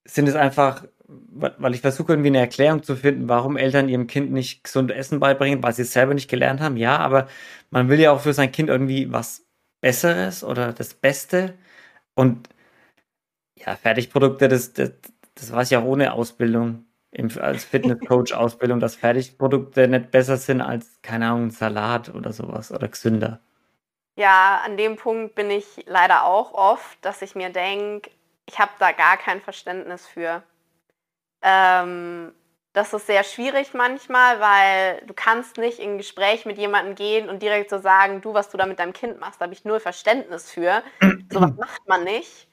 sind 0.07 0.29
es 0.29 0.35
einfach, 0.35 0.85
weil 1.07 1.75
ich 1.75 1.81
versuche 1.81 2.13
irgendwie 2.13 2.29
eine 2.29 2.41
Erklärung 2.41 2.83
zu 2.83 2.97
finden, 2.97 3.29
warum 3.29 3.57
Eltern 3.57 3.89
ihrem 3.89 4.07
Kind 4.07 4.33
nicht 4.33 4.65
gesund 4.65 4.91
Essen 4.91 5.21
beibringen, 5.21 5.63
weil 5.63 5.73
sie 5.73 5.83
es 5.83 5.93
selber 5.93 6.15
nicht 6.15 6.29
gelernt 6.29 6.61
haben. 6.61 6.77
Ja, 6.77 6.99
aber 6.99 7.29
man 7.71 7.89
will 7.89 8.01
ja 8.01 8.13
auch 8.13 8.21
für 8.21 8.35
sein 8.35 8.53
Kind 8.53 8.69
irgendwie 8.69 9.13
was 9.13 9.47
Besseres 9.81 10.45
oder 10.45 10.73
das 10.73 10.95
Beste. 10.95 11.55
Und 12.15 12.49
ja, 13.59 13.77
Fertigprodukte, 13.77 14.49
das, 14.49 14.73
das, 14.73 14.93
das 15.35 15.53
weiß 15.53 15.71
ich 15.71 15.77
auch 15.77 15.85
ohne 15.85 16.13
Ausbildung, 16.13 16.87
im, 17.13 17.31
als 17.41 17.65
Fitnesscoach-Ausbildung, 17.65 18.81
dass 18.81 18.97
Fertigprodukte 18.97 19.89
nicht 19.89 20.11
besser 20.11 20.37
sind 20.37 20.61
als, 20.61 21.01
keine 21.03 21.27
Ahnung, 21.29 21.51
Salat 21.51 22.15
oder 22.15 22.33
sowas 22.33 22.71
oder 22.73 22.89
gesünder. 22.89 23.41
Ja, 24.17 24.61
an 24.65 24.77
dem 24.77 24.97
Punkt 24.97 25.35
bin 25.35 25.51
ich 25.51 25.85
leider 25.87 26.25
auch 26.25 26.53
oft, 26.53 26.99
dass 27.05 27.23
ich 27.23 27.35
mir 27.35 27.51
denke, 27.51 28.11
ich 28.47 28.59
habe 28.59 28.73
da 28.79 28.93
gar 28.93 29.17
kein 29.17 29.41
Verständnis 29.41 30.07
für. 30.07 30.43
Ähm, 31.43 32.33
das 32.73 32.93
ist 32.93 33.07
sehr 33.07 33.25
schwierig 33.25 33.75
manchmal, 33.75 34.41
weil 34.41 35.03
du 35.07 35.15
kannst 35.15 35.57
nicht 35.57 35.79
in 35.79 35.93
ein 35.93 35.99
Gespräch 35.99 36.47
mit 36.47 36.59
jemandem 36.59 36.95
gehen 36.95 37.29
und 37.29 37.43
direkt 37.43 37.71
so 37.71 37.79
sagen, 37.79 38.21
du, 38.21 38.35
was 38.35 38.51
du 38.51 38.59
da 38.59 38.67
mit 38.67 38.79
deinem 38.79 38.93
Kind 38.93 39.19
machst, 39.19 39.41
da 39.41 39.45
habe 39.45 39.55
ich 39.55 39.65
null 39.65 39.81
Verständnis 39.81 40.51
für. 40.51 40.83
Sowas 41.31 41.53
macht 41.59 41.89
man 41.89 42.05
nicht. 42.05 42.49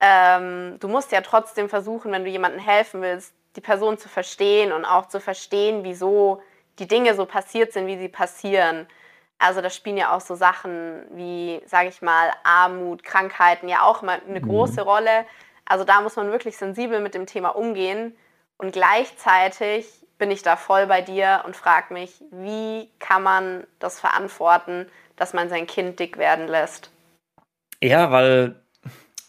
Ähm, 0.00 0.78
du 0.80 0.88
musst 0.88 1.12
ja 1.12 1.20
trotzdem 1.20 1.68
versuchen, 1.68 2.10
wenn 2.10 2.24
du 2.24 2.30
jemandem 2.30 2.60
helfen 2.60 3.00
willst, 3.00 3.34
die 3.56 3.60
Person 3.60 3.98
zu 3.98 4.08
verstehen 4.08 4.72
und 4.72 4.84
auch 4.84 5.06
zu 5.06 5.20
verstehen, 5.20 5.84
wieso 5.84 6.42
die 6.78 6.88
Dinge 6.88 7.14
so 7.14 7.26
passiert 7.26 7.72
sind, 7.72 7.86
wie 7.86 7.98
sie 7.98 8.08
passieren. 8.08 8.86
Also 9.38 9.60
da 9.60 9.70
spielen 9.70 9.96
ja 9.96 10.14
auch 10.14 10.20
so 10.20 10.34
Sachen 10.34 11.04
wie, 11.10 11.60
sage 11.66 11.88
ich 11.88 12.02
mal, 12.02 12.30
Armut, 12.42 13.04
Krankheiten 13.04 13.68
ja 13.68 13.82
auch 13.82 14.02
immer 14.02 14.20
eine 14.26 14.40
mhm. 14.40 14.48
große 14.48 14.82
Rolle. 14.82 15.26
Also 15.64 15.84
da 15.84 16.00
muss 16.00 16.16
man 16.16 16.30
wirklich 16.30 16.56
sensibel 16.56 17.00
mit 17.00 17.14
dem 17.14 17.26
Thema 17.26 17.50
umgehen 17.50 18.16
und 18.56 18.72
gleichzeitig 18.72 19.86
bin 20.18 20.30
ich 20.30 20.42
da 20.42 20.56
voll 20.56 20.86
bei 20.86 21.00
dir 21.02 21.42
und 21.44 21.56
frage 21.56 21.92
mich, 21.92 22.22
wie 22.30 22.88
kann 22.98 23.22
man 23.22 23.66
das 23.78 23.98
verantworten, 23.98 24.88
dass 25.16 25.32
man 25.32 25.48
sein 25.48 25.66
Kind 25.66 25.98
dick 25.98 26.18
werden 26.18 26.48
lässt? 26.48 26.90
Ja, 27.82 28.10
weil, 28.10 28.62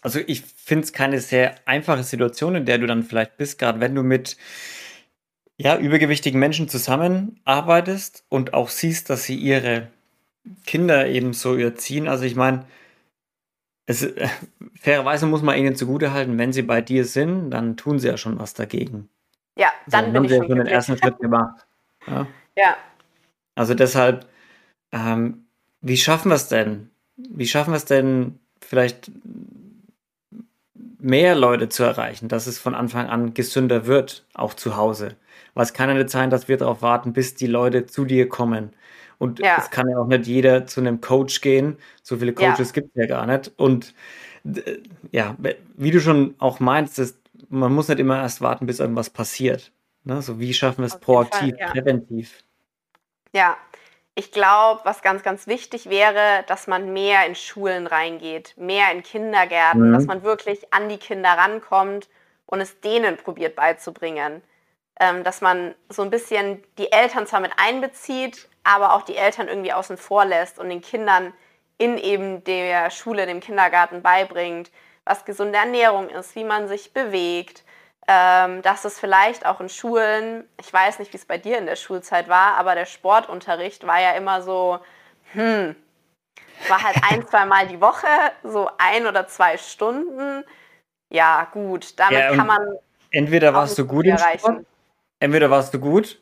also 0.06 0.20
ich 0.24 0.42
finde 0.42 0.84
es 0.84 0.92
keine 0.92 1.18
sehr 1.18 1.56
einfache 1.64 2.04
Situation, 2.04 2.54
in 2.54 2.64
der 2.64 2.78
du 2.78 2.86
dann 2.86 3.02
vielleicht 3.02 3.38
bist, 3.38 3.58
gerade 3.58 3.80
wenn 3.80 3.96
du 3.96 4.04
mit 4.04 4.36
ja, 5.56 5.76
übergewichtigen 5.76 6.38
Menschen 6.38 6.68
zusammenarbeitest 6.68 8.24
und 8.28 8.54
auch 8.54 8.68
siehst, 8.68 9.10
dass 9.10 9.24
sie 9.24 9.34
ihre 9.34 9.88
Kinder 10.64 11.08
eben 11.08 11.32
so 11.32 11.56
erziehen. 11.56 12.06
Also 12.06 12.22
ich 12.22 12.36
meine, 12.36 12.66
es, 13.86 14.04
äh, 14.04 14.28
fairerweise 14.80 15.26
muss 15.26 15.42
man 15.42 15.58
ihnen 15.58 15.74
zugutehalten, 15.74 16.38
wenn 16.38 16.52
sie 16.52 16.62
bei 16.62 16.80
dir 16.82 17.04
sind, 17.04 17.50
dann 17.50 17.76
tun 17.76 17.98
sie 17.98 18.06
ja 18.06 18.16
schon 18.16 18.38
was 18.38 18.54
dagegen. 18.54 19.08
Ja, 19.58 19.72
dann 19.88 20.06
so, 20.06 20.12
bin 20.12 20.24
ich 20.26 20.30
schon 20.30 20.58
den 20.58 20.68
ersten 20.68 20.96
Schritt 20.96 21.18
gemacht. 21.20 21.66
Ja. 22.06 22.28
ja. 22.56 22.76
Also 23.56 23.74
deshalb, 23.74 24.28
ähm, 24.92 25.46
wie 25.80 25.96
schaffen 25.96 26.30
wir 26.30 26.36
es 26.36 26.46
denn? 26.46 26.90
Wie 27.16 27.48
schaffen 27.48 27.72
wir 27.72 27.78
es 27.78 27.86
denn, 27.86 28.38
vielleicht 28.60 29.10
mehr 31.06 31.34
Leute 31.34 31.68
zu 31.68 31.82
erreichen, 31.82 32.28
dass 32.28 32.46
es 32.46 32.58
von 32.58 32.74
Anfang 32.74 33.06
an 33.06 33.34
gesünder 33.34 33.86
wird, 33.86 34.24
auch 34.34 34.54
zu 34.54 34.76
Hause? 34.76 35.16
Weil 35.54 35.64
es 35.64 35.72
kann 35.72 35.88
ja 35.88 35.94
nicht 35.94 36.10
sein, 36.10 36.30
dass 36.30 36.48
wir 36.48 36.58
darauf 36.58 36.82
warten, 36.82 37.12
bis 37.12 37.34
die 37.34 37.46
Leute 37.46 37.86
zu 37.86 38.04
dir 38.04 38.28
kommen. 38.28 38.74
Und 39.18 39.38
ja. 39.38 39.56
es 39.58 39.70
kann 39.70 39.88
ja 39.88 39.98
auch 39.98 40.06
nicht 40.06 40.26
jeder 40.26 40.66
zu 40.66 40.80
einem 40.80 41.00
Coach 41.00 41.40
gehen. 41.40 41.78
So 42.02 42.18
viele 42.18 42.34
Coaches 42.34 42.68
ja. 42.68 42.72
gibt 42.74 42.88
es 42.94 43.00
ja 43.00 43.06
gar 43.06 43.26
nicht. 43.26 43.50
Und 43.56 43.94
ja, 45.10 45.36
wie 45.76 45.90
du 45.90 46.00
schon 46.00 46.34
auch 46.38 46.60
meinst, 46.60 46.98
das 46.98 47.16
man 47.48 47.72
muss 47.72 47.88
nicht 47.88 47.98
immer 47.98 48.20
erst 48.20 48.40
warten, 48.40 48.66
bis 48.66 48.80
irgendwas 48.80 49.10
passiert. 49.10 49.72
Ne? 50.04 50.22
So 50.22 50.40
wie 50.40 50.54
schaffen 50.54 50.78
wir 50.82 50.86
es 50.86 50.98
proaktiv, 50.98 51.50
Fall, 51.50 51.58
ja. 51.58 51.70
präventiv? 51.70 52.42
Ja, 53.32 53.56
ich 54.18 54.32
glaube, 54.32 54.80
was 54.84 55.02
ganz, 55.02 55.22
ganz 55.22 55.46
wichtig 55.46 55.90
wäre, 55.90 56.42
dass 56.48 56.66
man 56.66 56.94
mehr 56.94 57.26
in 57.26 57.34
Schulen 57.34 57.86
reingeht, 57.86 58.54
mehr 58.56 58.90
in 58.90 59.02
Kindergärten, 59.02 59.90
mhm. 59.90 59.92
dass 59.92 60.06
man 60.06 60.22
wirklich 60.22 60.72
an 60.72 60.88
die 60.88 60.96
Kinder 60.96 61.28
rankommt 61.28 62.08
und 62.46 62.62
es 62.62 62.80
denen 62.80 63.18
probiert 63.18 63.54
beizubringen. 63.54 64.42
Ähm, 64.98 65.22
dass 65.22 65.42
man 65.42 65.74
so 65.90 66.00
ein 66.00 66.08
bisschen 66.08 66.64
die 66.78 66.90
Eltern 66.90 67.26
zwar 67.26 67.40
mit 67.40 67.52
einbezieht, 67.58 68.48
aber 68.64 68.94
auch 68.94 69.02
die 69.02 69.16
Eltern 69.16 69.48
irgendwie 69.48 69.74
außen 69.74 69.98
vor 69.98 70.24
lässt 70.24 70.58
und 70.58 70.70
den 70.70 70.80
Kindern 70.80 71.34
in 71.76 71.98
eben 71.98 72.42
der 72.44 72.90
Schule, 72.90 73.26
dem 73.26 73.40
Kindergarten 73.40 74.00
beibringt, 74.00 74.70
was 75.04 75.26
gesunde 75.26 75.58
Ernährung 75.58 76.08
ist, 76.08 76.34
wie 76.34 76.44
man 76.44 76.68
sich 76.68 76.94
bewegt, 76.94 77.64
ähm, 78.08 78.62
dass 78.62 78.84
es 78.84 78.98
vielleicht 78.98 79.46
auch 79.46 79.60
in 79.60 79.68
Schulen, 79.68 80.44
ich 80.60 80.72
weiß 80.72 80.98
nicht, 81.00 81.12
wie 81.12 81.16
es 81.16 81.24
bei 81.24 81.38
dir 81.38 81.58
in 81.58 81.66
der 81.66 81.76
Schulzeit 81.76 82.28
war, 82.28 82.54
aber 82.54 82.74
der 82.74 82.86
Sportunterricht 82.86 83.86
war 83.86 84.00
ja 84.00 84.12
immer 84.12 84.42
so, 84.42 84.78
hm, 85.32 85.74
war 86.68 86.82
halt 86.82 86.96
ein, 87.10 87.26
zwei 87.28 87.44
Mal 87.46 87.66
die 87.66 87.80
Woche, 87.80 88.06
so 88.44 88.70
ein 88.78 89.06
oder 89.06 89.26
zwei 89.26 89.56
Stunden. 89.58 90.44
Ja, 91.10 91.48
gut, 91.52 91.98
damit 91.98 92.18
ja, 92.18 92.36
kann 92.36 92.46
man. 92.46 92.78
Entweder 93.10 93.54
warst 93.54 93.78
du 93.78 93.86
gut 93.86 94.06
im 94.06 94.18
Sport, 94.18 94.64
entweder 95.20 95.50
warst 95.50 95.74
du 95.74 95.78
gut 95.78 96.20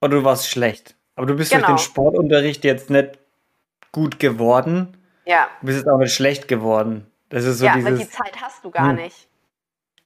oder 0.00 0.16
du 0.18 0.24
warst 0.24 0.48
schlecht. 0.48 0.94
Aber 1.16 1.26
du 1.26 1.34
bist 1.34 1.50
genau. 1.50 1.66
durch 1.66 1.80
den 1.80 1.84
Sportunterricht 1.84 2.64
jetzt 2.64 2.90
nicht 2.90 3.18
gut 3.92 4.18
geworden. 4.18 4.96
Ja. 5.24 5.48
Du 5.60 5.66
bist 5.66 5.78
jetzt 5.78 5.88
auch 5.88 5.98
nicht 5.98 6.14
schlecht 6.14 6.48
geworden. 6.48 7.10
Das 7.30 7.44
ist 7.44 7.58
so 7.58 7.64
ja, 7.64 7.74
dieses, 7.74 7.88
aber 7.88 7.98
die 7.98 8.08
Zeit 8.08 8.40
hast 8.40 8.64
du 8.64 8.70
gar 8.70 8.90
hm. 8.90 8.96
nicht. 8.96 9.28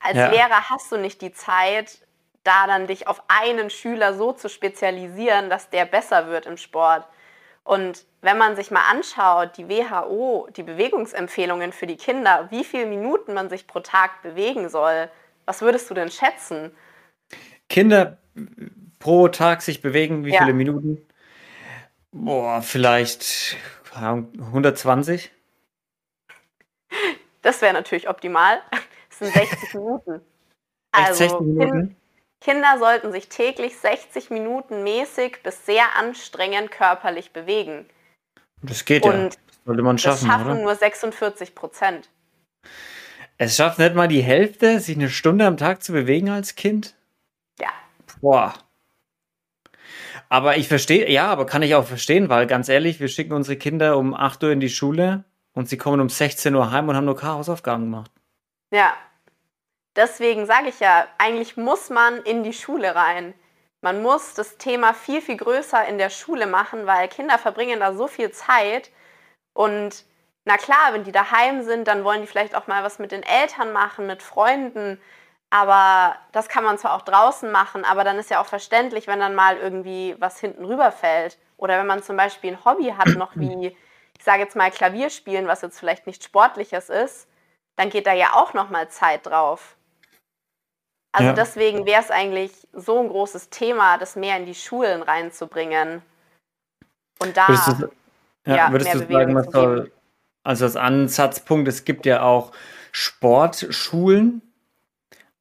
Als 0.00 0.16
ja. 0.16 0.30
Lehrer 0.30 0.70
hast 0.70 0.90
du 0.90 0.96
nicht 0.96 1.22
die 1.22 1.32
Zeit, 1.32 2.00
da 2.42 2.66
dann 2.66 2.86
dich 2.86 3.06
auf 3.06 3.22
einen 3.28 3.70
Schüler 3.70 4.14
so 4.14 4.32
zu 4.32 4.48
spezialisieren, 4.48 5.50
dass 5.50 5.70
der 5.70 5.84
besser 5.84 6.26
wird 6.28 6.46
im 6.46 6.56
Sport. 6.56 7.06
Und 7.64 8.06
wenn 8.22 8.38
man 8.38 8.56
sich 8.56 8.70
mal 8.70 8.90
anschaut, 8.90 9.56
die 9.56 9.68
WHO, 9.68 10.48
die 10.56 10.62
Bewegungsempfehlungen 10.62 11.72
für 11.72 11.86
die 11.86 11.96
Kinder, 11.96 12.48
wie 12.50 12.64
viele 12.64 12.86
Minuten 12.86 13.34
man 13.34 13.50
sich 13.50 13.66
pro 13.66 13.80
Tag 13.80 14.22
bewegen 14.22 14.68
soll, 14.68 15.10
was 15.44 15.60
würdest 15.60 15.88
du 15.90 15.94
denn 15.94 16.10
schätzen? 16.10 16.74
Kinder 17.68 18.18
pro 18.98 19.28
Tag 19.28 19.62
sich 19.62 19.82
bewegen, 19.82 20.24
wie 20.24 20.32
ja. 20.32 20.40
viele 20.40 20.54
Minuten? 20.54 21.06
Boah, 22.12 22.62
vielleicht 22.62 23.56
120. 23.94 25.30
Das 27.42 27.62
wäre 27.62 27.72
natürlich 27.72 28.08
optimal. 28.08 28.60
Sind 29.20 29.32
60 29.32 29.74
Minuten. 29.74 30.20
Also 30.92 31.14
60 31.14 31.40
Minuten? 31.42 31.96
Kinder 32.40 32.78
sollten 32.80 33.12
sich 33.12 33.28
täglich 33.28 33.76
60 33.76 34.30
Minuten 34.30 34.82
mäßig 34.82 35.40
bis 35.44 35.64
sehr 35.64 35.84
anstrengend 35.96 36.72
körperlich 36.72 37.32
bewegen. 37.32 37.86
Das 38.60 38.84
geht 38.84 39.04
Und 39.04 39.12
ja. 39.12 39.28
Das 39.28 39.38
sollte 39.66 39.82
man 39.82 39.98
schaffen. 39.98 40.26
Das 40.26 40.34
schaffen 40.34 40.50
oder? 40.50 40.62
nur 40.62 40.74
46 40.74 41.54
Prozent. 41.54 42.10
Es 43.38 43.56
schafft 43.56 43.78
nicht 43.78 43.94
mal 43.94 44.08
die 44.08 44.20
Hälfte, 44.20 44.80
sich 44.80 44.96
eine 44.96 45.10
Stunde 45.10 45.46
am 45.46 45.56
Tag 45.56 45.84
zu 45.84 45.92
bewegen 45.92 46.28
als 46.28 46.56
Kind? 46.56 46.96
Ja. 47.60 47.70
Boah. 48.20 48.54
Aber 50.28 50.56
ich 50.56 50.66
verstehe, 50.66 51.08
ja, 51.08 51.28
aber 51.28 51.46
kann 51.46 51.62
ich 51.62 51.76
auch 51.76 51.86
verstehen, 51.86 52.28
weil 52.28 52.48
ganz 52.48 52.68
ehrlich, 52.68 52.98
wir 52.98 53.08
schicken 53.08 53.32
unsere 53.32 53.56
Kinder 53.56 53.96
um 53.96 54.12
8 54.12 54.42
Uhr 54.42 54.50
in 54.50 54.60
die 54.60 54.70
Schule 54.70 55.24
und 55.52 55.68
sie 55.68 55.76
kommen 55.76 56.00
um 56.00 56.08
16 56.08 56.52
Uhr 56.54 56.72
heim 56.72 56.88
und 56.88 56.96
haben 56.96 57.04
nur 57.04 57.16
keine 57.16 57.34
Hausaufgaben 57.34 57.84
gemacht. 57.84 58.10
Ja. 58.72 58.94
Deswegen 59.96 60.46
sage 60.46 60.68
ich 60.68 60.80
ja, 60.80 61.06
eigentlich 61.18 61.56
muss 61.56 61.90
man 61.90 62.22
in 62.22 62.42
die 62.42 62.52
Schule 62.52 62.94
rein. 62.94 63.34
Man 63.82 64.02
muss 64.02 64.34
das 64.34 64.58
Thema 64.58 64.94
viel, 64.94 65.22
viel 65.22 65.36
größer 65.36 65.86
in 65.86 65.98
der 65.98 66.10
Schule 66.10 66.46
machen, 66.46 66.86
weil 66.86 67.08
Kinder 67.08 67.38
verbringen 67.38 67.80
da 67.80 67.94
so 67.94 68.06
viel 68.06 68.30
Zeit. 68.30 68.90
Und 69.54 70.04
na 70.44 70.56
klar, 70.56 70.92
wenn 70.92 71.04
die 71.04 71.12
daheim 71.12 71.62
sind, 71.62 71.88
dann 71.88 72.04
wollen 72.04 72.20
die 72.20 72.26
vielleicht 72.26 72.54
auch 72.54 72.66
mal 72.66 72.82
was 72.84 72.98
mit 72.98 73.12
den 73.12 73.22
Eltern 73.22 73.72
machen, 73.72 74.06
mit 74.06 74.22
Freunden. 74.22 75.00
Aber 75.50 76.16
das 76.32 76.48
kann 76.48 76.64
man 76.64 76.78
zwar 76.78 76.94
auch 76.94 77.02
draußen 77.02 77.50
machen, 77.50 77.84
aber 77.84 78.04
dann 78.04 78.18
ist 78.18 78.30
ja 78.30 78.40
auch 78.40 78.46
verständlich, 78.46 79.08
wenn 79.08 79.18
dann 79.18 79.34
mal 79.34 79.56
irgendwie 79.56 80.14
was 80.18 80.38
hinten 80.38 80.64
rüberfällt. 80.64 81.38
Oder 81.56 81.78
wenn 81.78 81.86
man 81.86 82.02
zum 82.02 82.16
Beispiel 82.16 82.52
ein 82.52 82.64
Hobby 82.64 82.94
hat, 82.96 83.08
noch 83.16 83.32
wie 83.36 83.76
ich 84.18 84.24
sage 84.24 84.42
jetzt 84.42 84.54
mal 84.54 84.70
Klavier 84.70 85.08
spielen, 85.10 85.48
was 85.48 85.62
jetzt 85.62 85.78
vielleicht 85.78 86.06
nicht 86.06 86.22
sportliches 86.22 86.90
ist, 86.90 87.26
dann 87.76 87.88
geht 87.88 88.06
da 88.06 88.12
ja 88.12 88.34
auch 88.34 88.52
noch 88.52 88.68
mal 88.68 88.88
Zeit 88.90 89.26
drauf. 89.26 89.76
Also 91.12 91.28
ja. 91.28 91.32
deswegen 91.32 91.86
wäre 91.86 92.00
es 92.00 92.10
eigentlich 92.10 92.52
so 92.72 93.00
ein 93.00 93.08
großes 93.08 93.50
Thema, 93.50 93.98
das 93.98 94.16
mehr 94.16 94.36
in 94.36 94.46
die 94.46 94.54
Schulen 94.54 95.02
reinzubringen. 95.02 96.02
Und 97.18 97.36
da 97.36 97.48
würdest 97.48 97.82
du, 97.82 97.90
ja, 98.46 98.56
ja, 98.56 98.72
würdest 98.72 98.94
mehr 98.94 99.06
du 99.06 99.12
sagen, 99.12 99.34
was 99.34 99.46
soll, 99.46 99.92
also 100.44 100.64
als 100.64 100.76
Ansatzpunkt, 100.76 101.68
es 101.68 101.84
gibt 101.84 102.06
ja 102.06 102.22
auch 102.22 102.52
Sportschulen. 102.92 104.42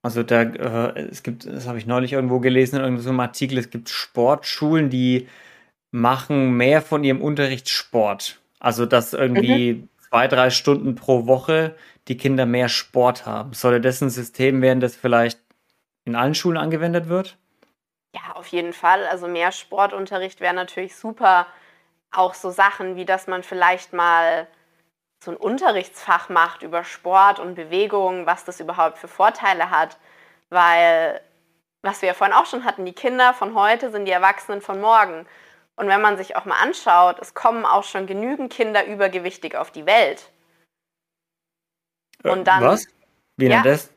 Also 0.01 0.23
da, 0.23 0.41
äh, 0.41 1.07
es 1.09 1.23
gibt, 1.23 1.45
das 1.45 1.67
habe 1.67 1.77
ich 1.77 1.85
neulich 1.85 2.13
irgendwo 2.13 2.39
gelesen 2.39 2.77
in 2.77 2.83
irgendeinem 2.83 3.19
Artikel, 3.19 3.57
es 3.57 3.69
gibt 3.69 3.89
Sportschulen, 3.89 4.89
die 4.89 5.27
machen 5.91 6.53
mehr 6.57 6.81
von 6.81 7.03
ihrem 7.03 7.21
Unterricht 7.21 7.69
Sport. 7.69 8.39
Also, 8.59 8.85
dass 8.85 9.13
irgendwie 9.13 9.73
mhm. 9.73 9.89
zwei, 10.09 10.27
drei 10.27 10.49
Stunden 10.49 10.95
pro 10.95 11.27
Woche 11.27 11.75
die 12.07 12.17
Kinder 12.17 12.45
mehr 12.45 12.69
Sport 12.69 13.25
haben. 13.25 13.53
Soll 13.53 13.79
das 13.79 14.01
ein 14.01 14.09
System 14.09 14.61
werden, 14.61 14.79
das 14.79 14.95
vielleicht 14.95 15.39
in 16.05 16.15
allen 16.15 16.35
Schulen 16.35 16.57
angewendet 16.57 17.07
wird? 17.07 17.37
Ja, 18.15 18.35
auf 18.35 18.47
jeden 18.47 18.73
Fall. 18.73 19.05
Also 19.05 19.27
mehr 19.27 19.51
Sportunterricht 19.51 20.41
wäre 20.41 20.53
natürlich 20.53 20.95
super. 20.95 21.47
Auch 22.11 22.33
so 22.33 22.49
Sachen 22.49 22.95
wie, 22.95 23.05
dass 23.05 23.27
man 23.27 23.43
vielleicht 23.43 23.93
mal 23.93 24.47
so 25.23 25.31
ein 25.31 25.37
Unterrichtsfach 25.37 26.29
macht 26.29 26.63
über 26.63 26.83
Sport 26.83 27.39
und 27.39 27.55
Bewegung, 27.55 28.25
was 28.25 28.45
das 28.45 28.59
überhaupt 28.59 28.97
für 28.97 29.07
Vorteile 29.07 29.69
hat. 29.69 29.97
Weil, 30.49 31.21
was 31.83 32.01
wir 32.01 32.07
ja 32.07 32.13
vorhin 32.13 32.35
auch 32.35 32.45
schon 32.45 32.63
hatten, 32.63 32.85
die 32.85 32.93
Kinder 32.93 33.33
von 33.33 33.53
heute 33.53 33.91
sind 33.91 34.05
die 34.05 34.11
Erwachsenen 34.11 34.61
von 34.61 34.81
morgen. 34.81 35.27
Und 35.75 35.87
wenn 35.87 36.01
man 36.01 36.17
sich 36.17 36.35
auch 36.35 36.45
mal 36.45 36.59
anschaut, 36.61 37.19
es 37.19 37.33
kommen 37.33 37.65
auch 37.65 37.83
schon 37.83 38.07
genügend 38.07 38.51
Kinder 38.51 38.85
übergewichtig 38.85 39.55
auf 39.55 39.71
die 39.71 39.85
Welt. 39.85 40.31
Äh, 42.23 42.31
Und 42.31 42.45
dann, 42.45 42.63
Was? 42.63 42.87
Wie 43.37 43.47
ja, 43.47 43.61
das? 43.61 43.91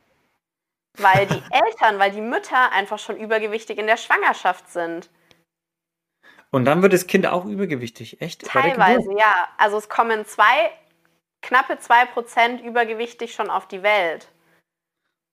Weil 0.97 1.25
die 1.27 1.41
Eltern, 1.51 1.99
weil 1.99 2.11
die 2.11 2.21
Mütter 2.21 2.71
einfach 2.71 2.99
schon 2.99 3.17
übergewichtig 3.17 3.77
in 3.77 3.87
der 3.87 3.97
Schwangerschaft 3.97 4.69
sind. 4.69 5.09
Und 6.51 6.65
dann 6.65 6.83
wird 6.83 6.93
das 6.93 7.07
Kind 7.07 7.25
auch 7.25 7.45
übergewichtig, 7.45 8.21
echt? 8.21 8.45
Teilweise, 8.45 9.11
ja. 9.17 9.47
Also 9.57 9.77
es 9.77 9.89
kommen 9.89 10.25
zwei, 10.25 10.71
knappe 11.41 11.79
zwei 11.79 12.05
Prozent 12.05 12.61
übergewichtig 12.61 13.33
schon 13.33 13.49
auf 13.49 13.67
die 13.67 13.81
Welt. 13.81 14.27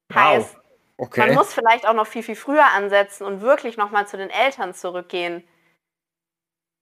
Wow. 0.08 0.16
Heißt, 0.16 0.56
okay. 0.96 1.20
man 1.20 1.34
muss 1.34 1.52
vielleicht 1.52 1.86
auch 1.86 1.92
noch 1.92 2.06
viel, 2.06 2.22
viel 2.22 2.36
früher 2.36 2.64
ansetzen 2.74 3.26
und 3.26 3.42
wirklich 3.42 3.76
nochmal 3.76 4.08
zu 4.08 4.16
den 4.16 4.30
Eltern 4.30 4.72
zurückgehen. 4.72 5.46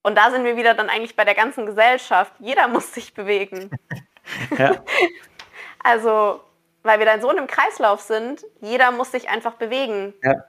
Und 0.03 0.15
da 0.15 0.31
sind 0.31 0.45
wir 0.45 0.55
wieder 0.55 0.73
dann 0.73 0.89
eigentlich 0.89 1.17
bei 1.17 1.25
der 1.25 1.35
ganzen 1.35 1.65
Gesellschaft. 1.65 2.33
Jeder 2.39 2.69
muss 2.69 2.93
sich 2.93 3.13
bewegen. 3.13 3.69
ja. 4.57 4.81
also, 5.83 6.41
weil 6.83 6.99
wir 6.99 7.05
dann 7.05 7.21
so 7.21 7.29
in 7.29 7.37
einem 7.37 7.47
Kreislauf 7.47 8.01
sind, 8.01 8.45
jeder 8.61 8.91
muss 8.91 9.11
sich 9.11 9.29
einfach 9.29 9.55
bewegen. 9.55 10.13
Ja. 10.23 10.43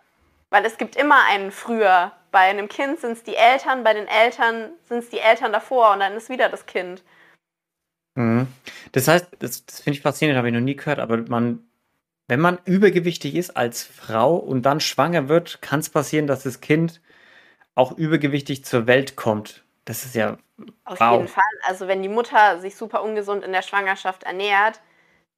Weil 0.51 0.65
es 0.65 0.79
gibt 0.79 0.97
immer 0.97 1.25
einen 1.29 1.51
früher. 1.51 2.13
Bei 2.33 2.41
einem 2.41 2.69
Kind 2.69 3.01
sind 3.01 3.13
es 3.13 3.23
die 3.23 3.37
Eltern, 3.37 3.83
bei 3.85 3.95
den 3.95 4.07
Eltern 4.07 4.71
sind 4.89 4.99
es 4.99 5.11
die 5.11 5.19
Eltern 5.19 5.53
davor 5.53 5.93
und 5.93 6.01
dann 6.01 6.15
ist 6.15 6.29
wieder 6.29 6.49
das 6.49 6.67
Kind. 6.67 7.03
Mhm. 8.15 8.47
Das 8.93 9.09
heißt, 9.09 9.27
das, 9.39 9.67
das 9.67 9.81
finde 9.81 9.97
ich 9.97 10.03
faszinierend, 10.03 10.39
habe 10.39 10.49
ich 10.49 10.55
noch 10.55 10.61
nie 10.61 10.77
gehört, 10.77 10.99
aber 10.99 11.17
man, 11.29 11.65
wenn 12.29 12.41
man 12.41 12.59
übergewichtig 12.65 13.35
ist 13.35 13.57
als 13.57 13.83
Frau 13.85 14.37
und 14.37 14.63
dann 14.63 14.81
schwanger 14.81 15.29
wird, 15.29 15.63
kann 15.63 15.81
es 15.81 15.91
passieren, 15.91 16.27
dass 16.27 16.45
das 16.45 16.61
Kind 16.61 17.01
auch 17.75 17.97
übergewichtig 17.97 18.65
zur 18.65 18.87
Welt 18.87 19.17
kommt. 19.17 19.65
Das 19.85 20.05
ist 20.05 20.15
ja. 20.15 20.39
Auf 20.85 21.01
wow. 21.01 21.13
jeden 21.13 21.29
Fall. 21.29 21.43
Also, 21.67 21.89
wenn 21.89 22.03
die 22.03 22.09
Mutter 22.09 22.61
sich 22.61 22.77
super 22.77 23.03
ungesund 23.03 23.43
in 23.43 23.53
der 23.53 23.63
Schwangerschaft 23.63 24.25
ernährt, 24.25 24.81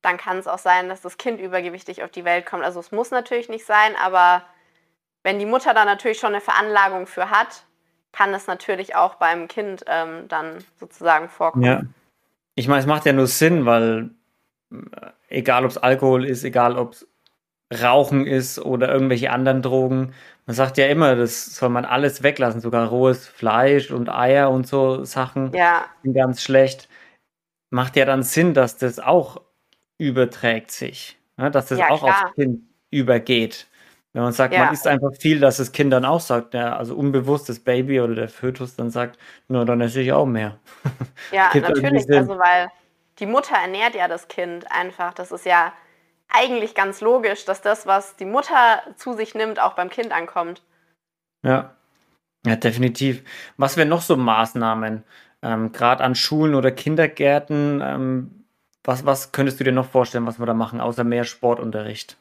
dann 0.03 0.17
kann 0.17 0.39
es 0.39 0.47
auch 0.47 0.59
sein, 0.59 0.89
dass 0.89 1.01
das 1.01 1.17
Kind 1.17 1.41
übergewichtig 1.41 2.03
auf 2.03 2.11
die 2.11 2.25
Welt 2.25 2.45
kommt. 2.47 2.65
Also, 2.65 2.81
es 2.81 2.93
muss 2.93 3.11
natürlich 3.11 3.49
nicht 3.49 3.65
sein, 3.65 3.95
aber 3.97 4.43
wenn 5.23 5.39
die 5.39 5.47
Mutter 5.47 5.75
da 5.75 5.85
natürlich 5.85 6.19
schon 6.19 6.35
eine 6.35 6.41
Veranlagung 6.41 7.07
für 7.07 7.31
hat, 7.31 7.65
kann 8.13 8.35
es 8.35 8.47
natürlich 8.47 8.95
auch 8.95 9.15
beim 9.15 9.49
Kind 9.49 9.85
ähm, 9.87 10.29
dann 10.29 10.65
sozusagen 10.79 11.29
vorkommen. 11.29 11.65
Ja. 11.65 11.83
Ich 12.55 12.69
meine, 12.69 12.81
es 12.81 12.87
macht 12.87 13.07
ja 13.07 13.13
nur 13.13 13.27
Sinn, 13.27 13.65
weil 13.65 14.11
äh, 14.71 14.77
egal 15.29 15.65
ob 15.65 15.71
es 15.71 15.79
Alkohol 15.79 16.27
ist, 16.27 16.45
egal 16.45 16.77
ob 16.77 16.93
es 16.93 17.09
Rauchen 17.83 18.27
ist 18.27 18.59
oder 18.59 18.93
irgendwelche 18.93 19.31
anderen 19.31 19.63
Drogen, 19.63 20.13
man 20.45 20.57
sagt 20.57 20.77
ja 20.77 20.87
immer, 20.89 21.17
das 21.17 21.57
soll 21.57 21.69
man 21.69 21.85
alles 21.85 22.23
weglassen, 22.23 22.61
sogar 22.61 22.87
rohes 22.89 23.27
Fleisch 23.29 23.91
und 23.91 24.09
Eier 24.11 24.51
und 24.51 24.67
so 24.67 25.05
Sachen 25.05 25.53
ja. 25.55 25.87
sind 26.03 26.15
ganz 26.15 26.43
schlecht. 26.43 26.89
Macht 27.71 27.97
ja 27.97 28.05
dann 28.05 28.23
Sinn, 28.23 28.53
dass 28.53 28.77
das 28.77 28.99
auch 28.99 29.41
überträgt 29.99 30.71
sich, 30.71 31.19
ne? 31.37 31.51
dass 31.51 31.67
das 31.67 31.79
ja, 31.79 31.91
auch 31.91 32.03
klar. 32.03 32.27
aufs 32.27 32.35
Kind 32.35 32.63
übergeht. 32.91 33.69
Wenn 34.13 34.23
man 34.23 34.33
sagt, 34.33 34.53
ja. 34.53 34.65
man 34.65 34.75
isst 34.75 34.87
einfach 34.87 35.15
viel, 35.19 35.41
dass 35.41 35.57
das 35.57 35.73
Kind 35.73 35.91
dann 35.93 36.05
auch 36.05 36.21
sagt, 36.21 36.53
ja, 36.53 36.77
also 36.77 36.95
unbewusst 36.95 37.49
das 37.49 37.61
Baby 37.61 38.01
oder 38.01 38.15
der 38.15 38.29
Fötus 38.29 38.77
dann 38.77 38.91
sagt, 38.91 39.19
nur 39.49 39.65
dann 39.65 39.81
esse 39.81 40.01
ich 40.01 40.13
auch 40.13 40.27
mehr. 40.27 40.59
Ja, 41.33 41.51
natürlich, 41.55 42.11
also 42.13 42.39
weil 42.39 42.69
die 43.19 43.27
Mutter 43.27 43.55
ernährt 43.55 43.95
ja 43.95 44.09
das 44.09 44.29
Kind 44.29 44.71
einfach. 44.71 45.15
Das 45.15 45.33
ist 45.33 45.47
ja 45.47 45.73
eigentlich 46.29 46.75
ganz 46.75 47.01
logisch, 47.01 47.45
dass 47.45 47.63
das, 47.63 47.87
was 47.87 48.17
die 48.17 48.25
Mutter 48.25 48.83
zu 48.97 49.15
sich 49.15 49.35
nimmt, 49.35 49.61
auch 49.61 49.75
beim 49.75 49.89
Kind 49.89 50.13
ankommt. 50.13 50.63
Ja, 51.43 51.75
ja, 52.45 52.57
definitiv. 52.57 53.23
Was 53.57 53.77
wären 53.77 53.89
noch 53.89 54.03
so 54.03 54.17
Maßnahmen, 54.17 55.05
ähm, 55.43 55.73
gerade 55.73 56.03
an 56.03 56.15
Schulen 56.15 56.55
oder 56.55 56.73
Kindergärten? 56.73 57.81
Ähm, 57.83 58.42
was, 58.85 59.07
was 59.07 59.33
könntest 59.33 59.61
du 59.61 59.65
dir 59.65 59.73
noch 59.73 59.89
vorstellen, 59.89 60.27
was 60.27 60.39
wir 60.39 60.47
da 60.47 60.55
machen, 60.55 60.81
außer 60.81 61.05
mehr 61.05 61.25
Sportunterricht? 61.25 62.17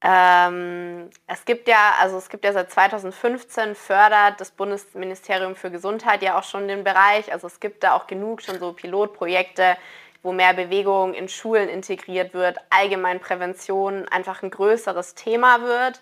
Ähm, 0.00 1.10
es 1.26 1.44
gibt 1.44 1.66
ja, 1.66 1.94
also 2.00 2.18
es 2.18 2.28
gibt 2.28 2.44
ja 2.44 2.52
seit 2.52 2.70
2015 2.70 3.74
fördert 3.74 4.40
das 4.40 4.52
Bundesministerium 4.52 5.56
für 5.56 5.72
Gesundheit 5.72 6.22
ja 6.22 6.38
auch 6.38 6.44
schon 6.44 6.68
den 6.68 6.84
Bereich. 6.84 7.32
Also 7.32 7.48
es 7.48 7.58
gibt 7.58 7.82
da 7.82 7.94
auch 7.94 8.06
genug 8.06 8.40
schon 8.42 8.60
so 8.60 8.72
Pilotprojekte, 8.72 9.76
wo 10.22 10.32
mehr 10.32 10.54
Bewegung 10.54 11.14
in 11.14 11.28
Schulen 11.28 11.68
integriert 11.68 12.32
wird, 12.32 12.58
allgemein 12.70 13.18
Prävention 13.20 14.06
einfach 14.08 14.42
ein 14.42 14.50
größeres 14.50 15.14
Thema 15.14 15.62
wird. 15.62 16.00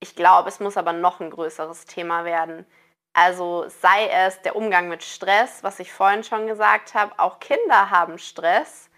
Ich 0.00 0.16
glaube, 0.16 0.48
es 0.48 0.58
muss 0.58 0.76
aber 0.76 0.92
noch 0.92 1.20
ein 1.20 1.30
größeres 1.30 1.84
Thema 1.84 2.24
werden. 2.24 2.66
Also 3.14 3.66
sei 3.68 4.08
es 4.08 4.40
der 4.42 4.56
Umgang 4.56 4.88
mit 4.88 5.02
Stress, 5.02 5.62
was 5.62 5.80
ich 5.80 5.92
vorhin 5.92 6.24
schon 6.24 6.46
gesagt 6.46 6.94
habe, 6.94 7.12
auch 7.18 7.40
Kinder 7.40 7.90
haben 7.90 8.18
Stress 8.18 8.90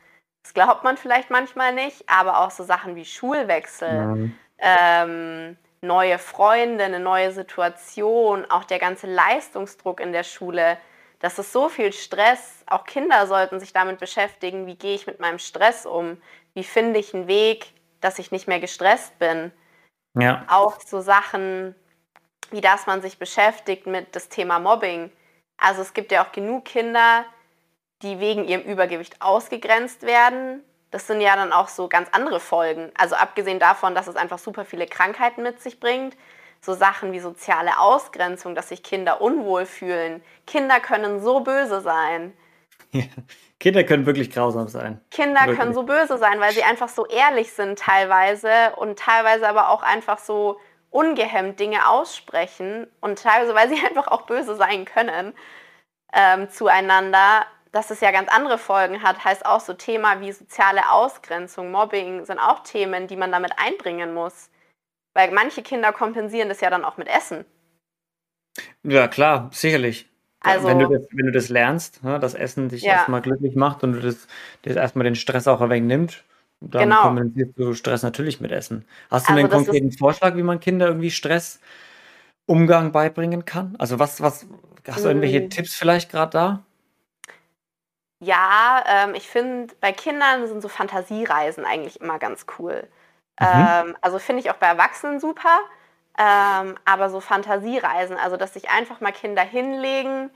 das 0.45 0.53
glaubt 0.53 0.85
man 0.85 0.97
vielleicht 0.99 1.31
manchmal 1.31 1.73
nicht, 1.73 2.05
aber 2.07 2.41
auch 2.41 2.51
so 2.51 2.65
Sachen 2.65 2.97
wie 2.97 3.07
Schulwechsel, 3.07 4.31
ähm, 4.59 5.57
neue 5.81 6.19
Freunde, 6.19 6.85
eine 6.85 7.01
neue 7.01 7.33
Situation, 7.33 8.45
auch 8.51 8.65
der 8.65 8.79
ganze 8.79 9.07
Leistungsdruck 9.07 10.01
in 10.01 10.13
der 10.13 10.23
Schule. 10.23 10.77
Das 11.19 11.39
ist 11.39 11.51
so 11.51 11.71
viel 11.71 11.95
Stress. 11.95 12.63
Auch 12.67 12.85
Kinder 12.85 13.27
sollten 13.27 13.59
sich 13.59 13.73
damit 13.73 13.99
beschäftigen, 13.99 14.67
wie 14.67 14.77
gehe 14.77 14.95
ich 14.95 15.07
mit 15.07 15.19
meinem 15.19 15.39
Stress 15.39 15.87
um? 15.87 16.21
Wie 16.53 16.65
finde 16.65 17.01
ich 17.01 17.15
einen 17.15 17.27
Weg, 17.27 17.73
dass 18.03 18.19
ich 18.19 18.31
nicht 18.31 18.47
mehr 18.47 18.61
gestresst 18.61 19.19
bin? 19.19 19.51
Ja. 20.19 20.45
Auch 20.49 20.79
so 20.79 21.01
Sachen, 21.01 21.75
wie 22.53 22.61
dass 22.61 22.87
man 22.87 23.03
sich 23.03 23.19
beschäftigt 23.19 23.87
mit 23.87 24.15
das 24.15 24.29
Thema 24.29 24.59
Mobbing. 24.59 25.11
Also 25.57 25.83
es 25.83 25.95
gibt 25.95 26.13
ja 26.13 26.25
auch 26.25 26.33
genug 26.33 26.65
Kinder, 26.65 27.25
die 28.03 28.21
wegen 28.21 28.45
ihrem 28.45 28.63
Übergewicht 28.63 29.21
ausgegrenzt 29.21 30.03
werden. 30.03 30.63
Das 30.91 31.07
sind 31.07 31.21
ja 31.21 31.35
dann 31.35 31.53
auch 31.53 31.69
so 31.69 31.89
ganz 31.89 32.09
andere 32.13 32.41
Folgen. 32.41 32.93
Also 32.97 33.17
abgesehen 33.17 33.59
davon, 33.59 33.95
dass 33.95 34.07
es 34.07 34.17
einfach 34.17 34.39
super 34.39 34.65
viele 34.65 34.87
Krankheiten 34.87 35.43
mit 35.43 35.61
sich 35.61 35.81
bringt, 35.81 36.17
so 36.61 36.75
Sachen 36.75 37.13
wie 37.13 37.21
soziale 37.21 37.79
Ausgrenzung, 37.79 38.55
dass 38.55 38.69
sich 38.69 38.83
Kinder 38.83 39.21
unwohl 39.21 39.67
fühlen. 39.67 40.23
Kinder 40.47 40.81
können 40.81 41.21
so 41.21 41.41
böse 41.41 41.81
sein. 41.81 42.33
Ja, 42.93 43.05
Kinder 43.59 43.83
können 43.83 44.07
wirklich 44.07 44.31
grausam 44.31 44.69
sein. 44.69 45.01
Kinder 45.11 45.41
wirklich. 45.41 45.59
können 45.59 45.75
so 45.75 45.83
böse 45.83 46.17
sein, 46.19 46.39
weil 46.39 46.53
sie 46.53 46.63
einfach 46.63 46.89
so 46.89 47.07
ehrlich 47.07 47.53
sind 47.53 47.79
teilweise 47.79 48.73
und 48.77 48.99
teilweise 48.99 49.49
aber 49.49 49.71
auch 49.71 49.83
einfach 49.83 50.19
so 50.19 50.61
ungehemmt 50.95 51.59
Dinge 51.59 51.89
aussprechen 51.89 52.87
und 53.01 53.19
teilweise, 53.19 53.55
weil 53.55 53.69
sie 53.69 53.85
einfach 53.87 54.09
auch 54.09 54.23
böse 54.23 54.55
sein 54.57 54.85
können 54.85 55.35
ähm, 56.15 56.49
zueinander 56.49 57.47
dass 57.75 57.91
es 57.91 58.01
ja 58.01 58.13
ganz 58.13 58.29
andere 58.29 58.57
Folgen 58.57 59.03
hat, 59.03 59.25
heißt 59.25 59.45
auch 59.45 59.59
so 59.59 59.75
Thema 59.75 60.21
wie 60.21 60.31
soziale 60.31 60.93
Ausgrenzung, 60.93 61.73
Mobbing 61.73 62.25
sind 62.25 62.39
auch 62.39 62.63
Themen, 62.63 63.09
die 63.09 63.17
man 63.17 63.33
damit 63.33 63.51
einbringen 63.57 64.15
muss. 64.15 64.49
Weil 65.13 65.33
manche 65.33 65.63
Kinder 65.63 65.93
kompensieren 65.93 66.49
das 66.49 66.61
ja 66.61 66.71
dann 66.71 66.85
auch 66.85 66.97
mit 66.99 67.09
Essen. 67.09 67.45
Ja, 68.85 69.09
klar, 69.09 69.51
sicherlich. 69.53 70.09
Also, 70.39 70.69
wenn, 70.69 70.79
du 70.79 70.89
das, 70.89 71.09
wenn 71.11 71.27
du 71.27 71.33
das 71.33 71.49
lernst, 71.49 72.05
ne, 72.05 72.21
dass 72.21 72.35
Essen 72.35 72.69
dich 72.69 72.83
ja. 72.83 72.93
erstmal 72.93 73.23
glücklich 73.23 73.57
macht 73.57 73.83
und 73.83 73.95
du 73.95 74.01
das, 74.01 74.29
das 74.63 74.77
erstmal 74.77 75.05
den 75.05 75.17
Stress 75.17 75.49
auch 75.49 75.69
wegnimmt, 75.69 76.23
dann 76.61 76.89
genau. 76.89 77.03
kompensierst 77.03 77.53
du 77.57 77.75
Stress 77.75 78.03
natürlich 78.03 78.41
mit 78.41 78.53
Essen. 78.53 78.85
Hast 79.11 79.29
du 79.29 79.33
also 79.33 79.41
einen 79.41 79.51
konkreten 79.51 79.93
Vorschlag, 79.93 80.37
wie 80.37 80.43
man 80.43 80.61
Kinder 80.61 80.87
irgendwie 80.87 81.11
Stressumgang 81.11 82.93
beibringen 82.93 83.45
kann? 83.45 83.77
Also 83.79 83.99
was, 83.99 84.21
was, 84.21 84.47
hast 84.87 85.05
du 85.05 85.09
irgendwelche 85.09 85.41
mm. 85.41 85.51
Tipps 85.51 85.75
vielleicht 85.75 86.11
gerade 86.11 86.31
da? 86.31 86.63
Ja, 88.21 88.83
ähm, 88.87 89.15
ich 89.15 89.29
finde, 89.29 89.75
bei 89.81 89.93
Kindern 89.93 90.47
sind 90.47 90.63
so 90.63 90.69
Fantasiereisen 90.69 91.65
eigentlich 91.65 92.01
immer 92.01 92.19
ganz 92.19 92.47
cool. 92.59 92.89
Mhm. 93.39 93.47
Ähm, 93.47 93.97
also 94.01 94.19
finde 94.19 94.41
ich 94.41 94.51
auch 94.51 94.57
bei 94.57 94.67
Erwachsenen 94.67 95.21
super. 95.21 95.59
Ähm, 96.17 96.77
aber 96.85 97.11
so 97.11 97.21
Fantasiereisen, 97.21 98.17
also 98.17 98.37
dass 98.37 98.55
sich 98.55 98.71
einfach 98.71 99.01
mal 99.01 99.11
Kinder 99.13 99.43
hinlegen 99.43 100.31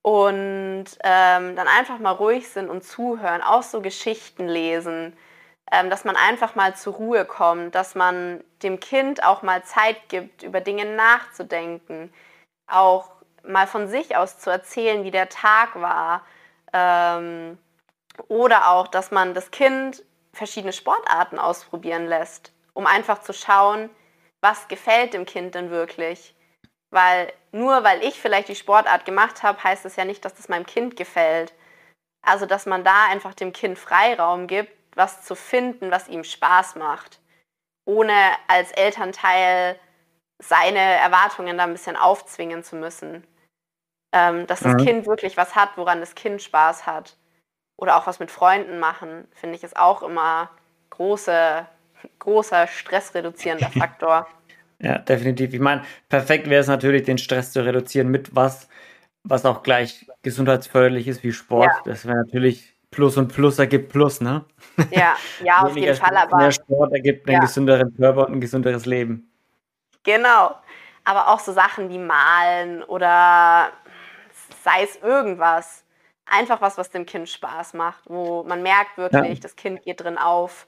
und 0.00 0.86
ähm, 1.04 1.54
dann 1.54 1.68
einfach 1.68 1.98
mal 1.98 2.12
ruhig 2.12 2.48
sind 2.48 2.70
und 2.70 2.82
zuhören, 2.82 3.42
auch 3.42 3.62
so 3.62 3.82
Geschichten 3.82 4.48
lesen, 4.48 5.14
dass 5.70 6.04
man 6.04 6.16
einfach 6.16 6.54
mal 6.54 6.74
zur 6.74 6.94
Ruhe 6.94 7.24
kommt, 7.24 7.74
dass 7.74 7.94
man 7.94 8.42
dem 8.62 8.80
Kind 8.80 9.22
auch 9.22 9.42
mal 9.42 9.62
Zeit 9.64 10.08
gibt, 10.08 10.42
über 10.42 10.60
Dinge 10.60 10.84
nachzudenken, 10.84 12.12
auch 12.66 13.10
mal 13.42 13.66
von 13.66 13.88
sich 13.88 14.16
aus 14.16 14.38
zu 14.38 14.50
erzählen, 14.50 15.04
wie 15.04 15.10
der 15.10 15.28
Tag 15.28 15.80
war. 15.80 16.24
Ähm, 16.72 17.58
oder 18.28 18.70
auch, 18.70 18.88
dass 18.88 19.10
man 19.10 19.34
das 19.34 19.50
Kind 19.50 20.02
verschiedene 20.32 20.72
Sportarten 20.72 21.38
ausprobieren 21.38 22.06
lässt, 22.06 22.52
um 22.74 22.86
einfach 22.86 23.20
zu 23.20 23.32
schauen, 23.32 23.90
was 24.40 24.68
gefällt 24.68 25.14
dem 25.14 25.24
Kind 25.24 25.54
denn 25.54 25.70
wirklich. 25.70 26.34
Weil 26.90 27.32
nur 27.52 27.84
weil 27.84 28.02
ich 28.02 28.18
vielleicht 28.20 28.48
die 28.48 28.54
Sportart 28.54 29.04
gemacht 29.04 29.42
habe, 29.42 29.62
heißt 29.62 29.84
es 29.84 29.96
ja 29.96 30.04
nicht, 30.04 30.24
dass 30.24 30.34
das 30.34 30.48
meinem 30.48 30.66
Kind 30.66 30.96
gefällt. 30.96 31.52
Also, 32.22 32.46
dass 32.46 32.66
man 32.66 32.84
da 32.84 33.06
einfach 33.06 33.34
dem 33.34 33.52
Kind 33.52 33.78
Freiraum 33.78 34.46
gibt, 34.46 34.72
was 34.98 35.24
zu 35.24 35.34
finden, 35.34 35.90
was 35.90 36.08
ihm 36.08 36.24
Spaß 36.24 36.76
macht, 36.76 37.20
ohne 37.84 38.12
als 38.48 38.72
Elternteil 38.72 39.78
seine 40.38 40.78
Erwartungen 40.78 41.56
da 41.56 41.64
ein 41.64 41.72
bisschen 41.72 41.96
aufzwingen 41.96 42.62
zu 42.62 42.76
müssen. 42.76 43.26
Ähm, 44.12 44.46
dass 44.46 44.60
das 44.60 44.74
mhm. 44.74 44.84
Kind 44.84 45.06
wirklich 45.06 45.36
was 45.36 45.54
hat, 45.54 45.76
woran 45.76 46.00
das 46.00 46.14
Kind 46.14 46.42
Spaß 46.42 46.86
hat. 46.86 47.16
Oder 47.76 47.96
auch 47.96 48.06
was 48.06 48.20
mit 48.20 48.30
Freunden 48.30 48.78
machen, 48.78 49.28
finde 49.32 49.56
ich, 49.56 49.64
ist 49.64 49.76
auch 49.76 50.02
immer 50.02 50.50
große 50.90 51.66
großer 52.18 52.66
stressreduzierender 52.66 53.70
Faktor. 53.78 54.28
Ja, 54.80 54.98
definitiv. 54.98 55.52
Ich 55.52 55.60
meine, 55.60 55.82
perfekt 56.08 56.48
wäre 56.48 56.60
es 56.60 56.68
natürlich, 56.68 57.02
den 57.02 57.18
Stress 57.18 57.52
zu 57.52 57.64
reduzieren 57.64 58.08
mit 58.08 58.34
was, 58.34 58.68
was 59.24 59.44
auch 59.44 59.62
gleich 59.62 60.06
gesundheitsförderlich 60.22 61.08
ist 61.08 61.22
wie 61.24 61.32
Sport. 61.32 61.66
Ja. 61.66 61.82
Das 61.84 62.06
wäre 62.06 62.16
natürlich 62.16 62.77
Plus 62.98 63.16
und 63.16 63.32
Plus 63.32 63.60
ergibt 63.60 63.92
Plus, 63.92 64.20
ne? 64.20 64.44
Ja, 64.90 65.14
ja, 65.44 65.62
auf 65.62 65.76
jeden 65.76 65.94
Fall. 65.94 66.16
Aber 66.16 66.36
mehr 66.36 66.50
Sport 66.50 66.92
ergibt 66.92 67.28
einen 67.28 67.34
ja. 67.36 67.40
gesünderen 67.42 67.94
Körper 67.94 68.26
und 68.26 68.32
ein 68.32 68.40
gesünderes 68.40 68.86
Leben. 68.86 69.30
Genau. 70.02 70.56
Aber 71.04 71.28
auch 71.28 71.38
so 71.38 71.52
Sachen 71.52 71.90
wie 71.90 71.98
Malen 71.98 72.82
oder 72.82 73.70
sei 74.64 74.82
es 74.82 74.96
irgendwas. 74.96 75.84
Einfach 76.26 76.60
was, 76.60 76.76
was 76.76 76.90
dem 76.90 77.06
Kind 77.06 77.28
Spaß 77.28 77.74
macht, 77.74 78.02
wo 78.08 78.42
man 78.42 78.64
merkt 78.64 78.98
wirklich, 78.98 79.38
ja. 79.38 79.42
das 79.42 79.54
Kind 79.54 79.84
geht 79.84 80.00
drin 80.00 80.18
auf, 80.18 80.66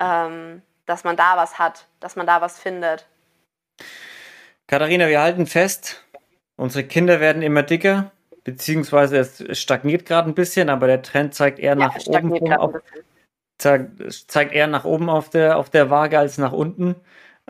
ähm, 0.00 0.62
dass 0.86 1.04
man 1.04 1.14
da 1.14 1.36
was 1.36 1.60
hat, 1.60 1.86
dass 2.00 2.16
man 2.16 2.26
da 2.26 2.40
was 2.40 2.58
findet. 2.58 3.06
Katharina, 4.66 5.06
wir 5.06 5.20
halten 5.20 5.46
fest, 5.46 6.04
unsere 6.56 6.82
Kinder 6.82 7.20
werden 7.20 7.40
immer 7.40 7.62
dicker, 7.62 8.10
beziehungsweise 8.44 9.18
es 9.18 9.60
stagniert 9.60 10.06
gerade 10.06 10.28
ein 10.28 10.34
bisschen, 10.34 10.68
aber 10.68 10.86
der 10.86 11.02
Trend 11.02 11.34
zeigt 11.34 11.58
eher 11.58 11.76
ja, 11.78 11.86
nach 11.86 11.96
oben 12.06 12.52
auf, 12.52 12.74
zeigt, 13.58 14.12
zeigt 14.28 14.52
eher 14.52 14.66
nach 14.66 14.84
oben 14.84 15.08
auf 15.08 15.30
der, 15.30 15.58
auf 15.58 15.70
der 15.70 15.90
Waage 15.90 16.18
als 16.18 16.38
nach 16.38 16.52
unten. 16.52 16.96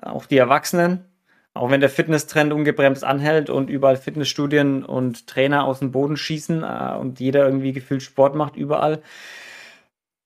Auch 0.01 0.27
die 0.27 0.39
Erwachsenen. 0.39 1.05
Auch 1.55 1.71
wenn 1.71 1.81
der 1.81 1.91
Fitnesstrend 1.91 2.53
ungebremst 2.53 3.05
anhält 3.05 3.51
und 3.51 3.69
überall 3.69 3.97
Fitnessstudien 3.97 4.85
und 4.85 5.27
Trainer 5.27 5.65
aus 5.65 5.81
dem 5.81 5.93
Boden 5.93 6.17
schießen 6.17 6.63
äh, 6.63 6.97
und 6.99 7.21
jeder 7.21 7.45
irgendwie 7.45 7.73
gefühlt 7.73 8.03
Sport 8.03 8.35
macht 8.35 8.57
überall. 8.57 9.03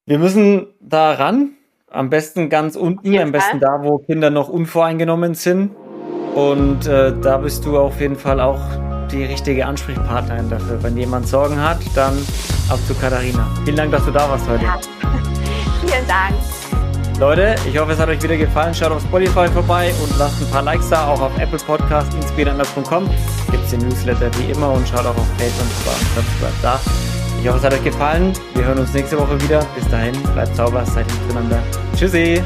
Wir 0.07 0.18
müssen 0.18 0.68
da 0.81 1.12
ran. 1.12 1.52
Am 1.88 2.11
besten 2.11 2.48
ganz 2.48 2.76
unten, 2.76 3.16
am 3.18 3.33
besten 3.33 3.61
da, 3.61 3.83
wo 3.83 3.98
Kinder 3.98 4.31
noch 4.31 4.48
unvoreingenommen 4.48 5.35
sind. 5.35 5.74
Und 6.35 6.87
äh, 6.87 7.12
da 7.20 7.38
bist 7.38 7.64
du 7.64 7.79
auf 7.79 8.00
jeden 8.00 8.16
Fall 8.16 8.40
auch 8.40 8.61
die 9.12 9.25
richtige 9.25 9.66
Ansprechpartnerin 9.66 10.49
dafür. 10.51 10.83
Wenn 10.83 10.97
jemand 10.97 11.29
Sorgen 11.29 11.61
hat, 11.61 11.79
dann 11.95 12.16
ab 12.69 12.79
zu 12.87 12.95
Katharina. 12.95 13.49
Vielen 13.64 13.77
Dank, 13.77 13.92
dass 13.92 14.05
du 14.05 14.11
da 14.11 14.29
warst 14.29 14.49
heute. 14.49 14.64
Ja. 14.64 14.79
Vielen 15.81 16.07
Dank. 16.07 16.35
Leute, 17.19 17.55
ich 17.66 17.79
hoffe, 17.79 17.92
es 17.92 17.99
hat 17.99 18.09
euch 18.11 18.23
wieder 18.23 18.37
gefallen. 18.37 18.75
Schaut 18.75 18.92
auf 18.92 19.03
Spotify 19.03 19.49
vorbei 19.49 19.95
und 20.03 20.19
lasst 20.19 20.40
ein 20.42 20.51
paar 20.51 20.62
Likes 20.62 20.90
da, 20.90 21.07
auch 21.07 21.21
auf 21.21 21.38
Apple 21.38 21.59
Podcast, 21.59 22.12
inspiranders.com. 22.14 23.09
Gibt 23.51 23.64
es 23.64 23.71
den 23.71 23.81
Newsletter 23.81 24.31
wie 24.38 24.53
immer 24.53 24.73
und 24.73 24.87
schaut 24.87 25.07
auch 25.07 25.16
auf 25.16 25.27
Facebook 25.38 25.66
und 25.87 26.14
Subscribe 26.14 26.53
da. 26.61 26.81
Ich 27.40 27.49
hoffe, 27.49 27.59
es 27.59 27.64
hat 27.64 27.73
euch 27.73 27.85
gefallen. 27.85 28.33
Wir 28.55 28.64
hören 28.64 28.79
uns 28.79 28.92
nächste 28.92 29.19
Woche 29.19 29.40
wieder. 29.42 29.64
Bis 29.75 29.88
dahin, 29.88 30.14
bleibt 30.35 30.55
sauber, 30.57 30.85
seid 30.85 31.07
miteinander. 31.23 31.62
Tschüssi! 31.97 32.42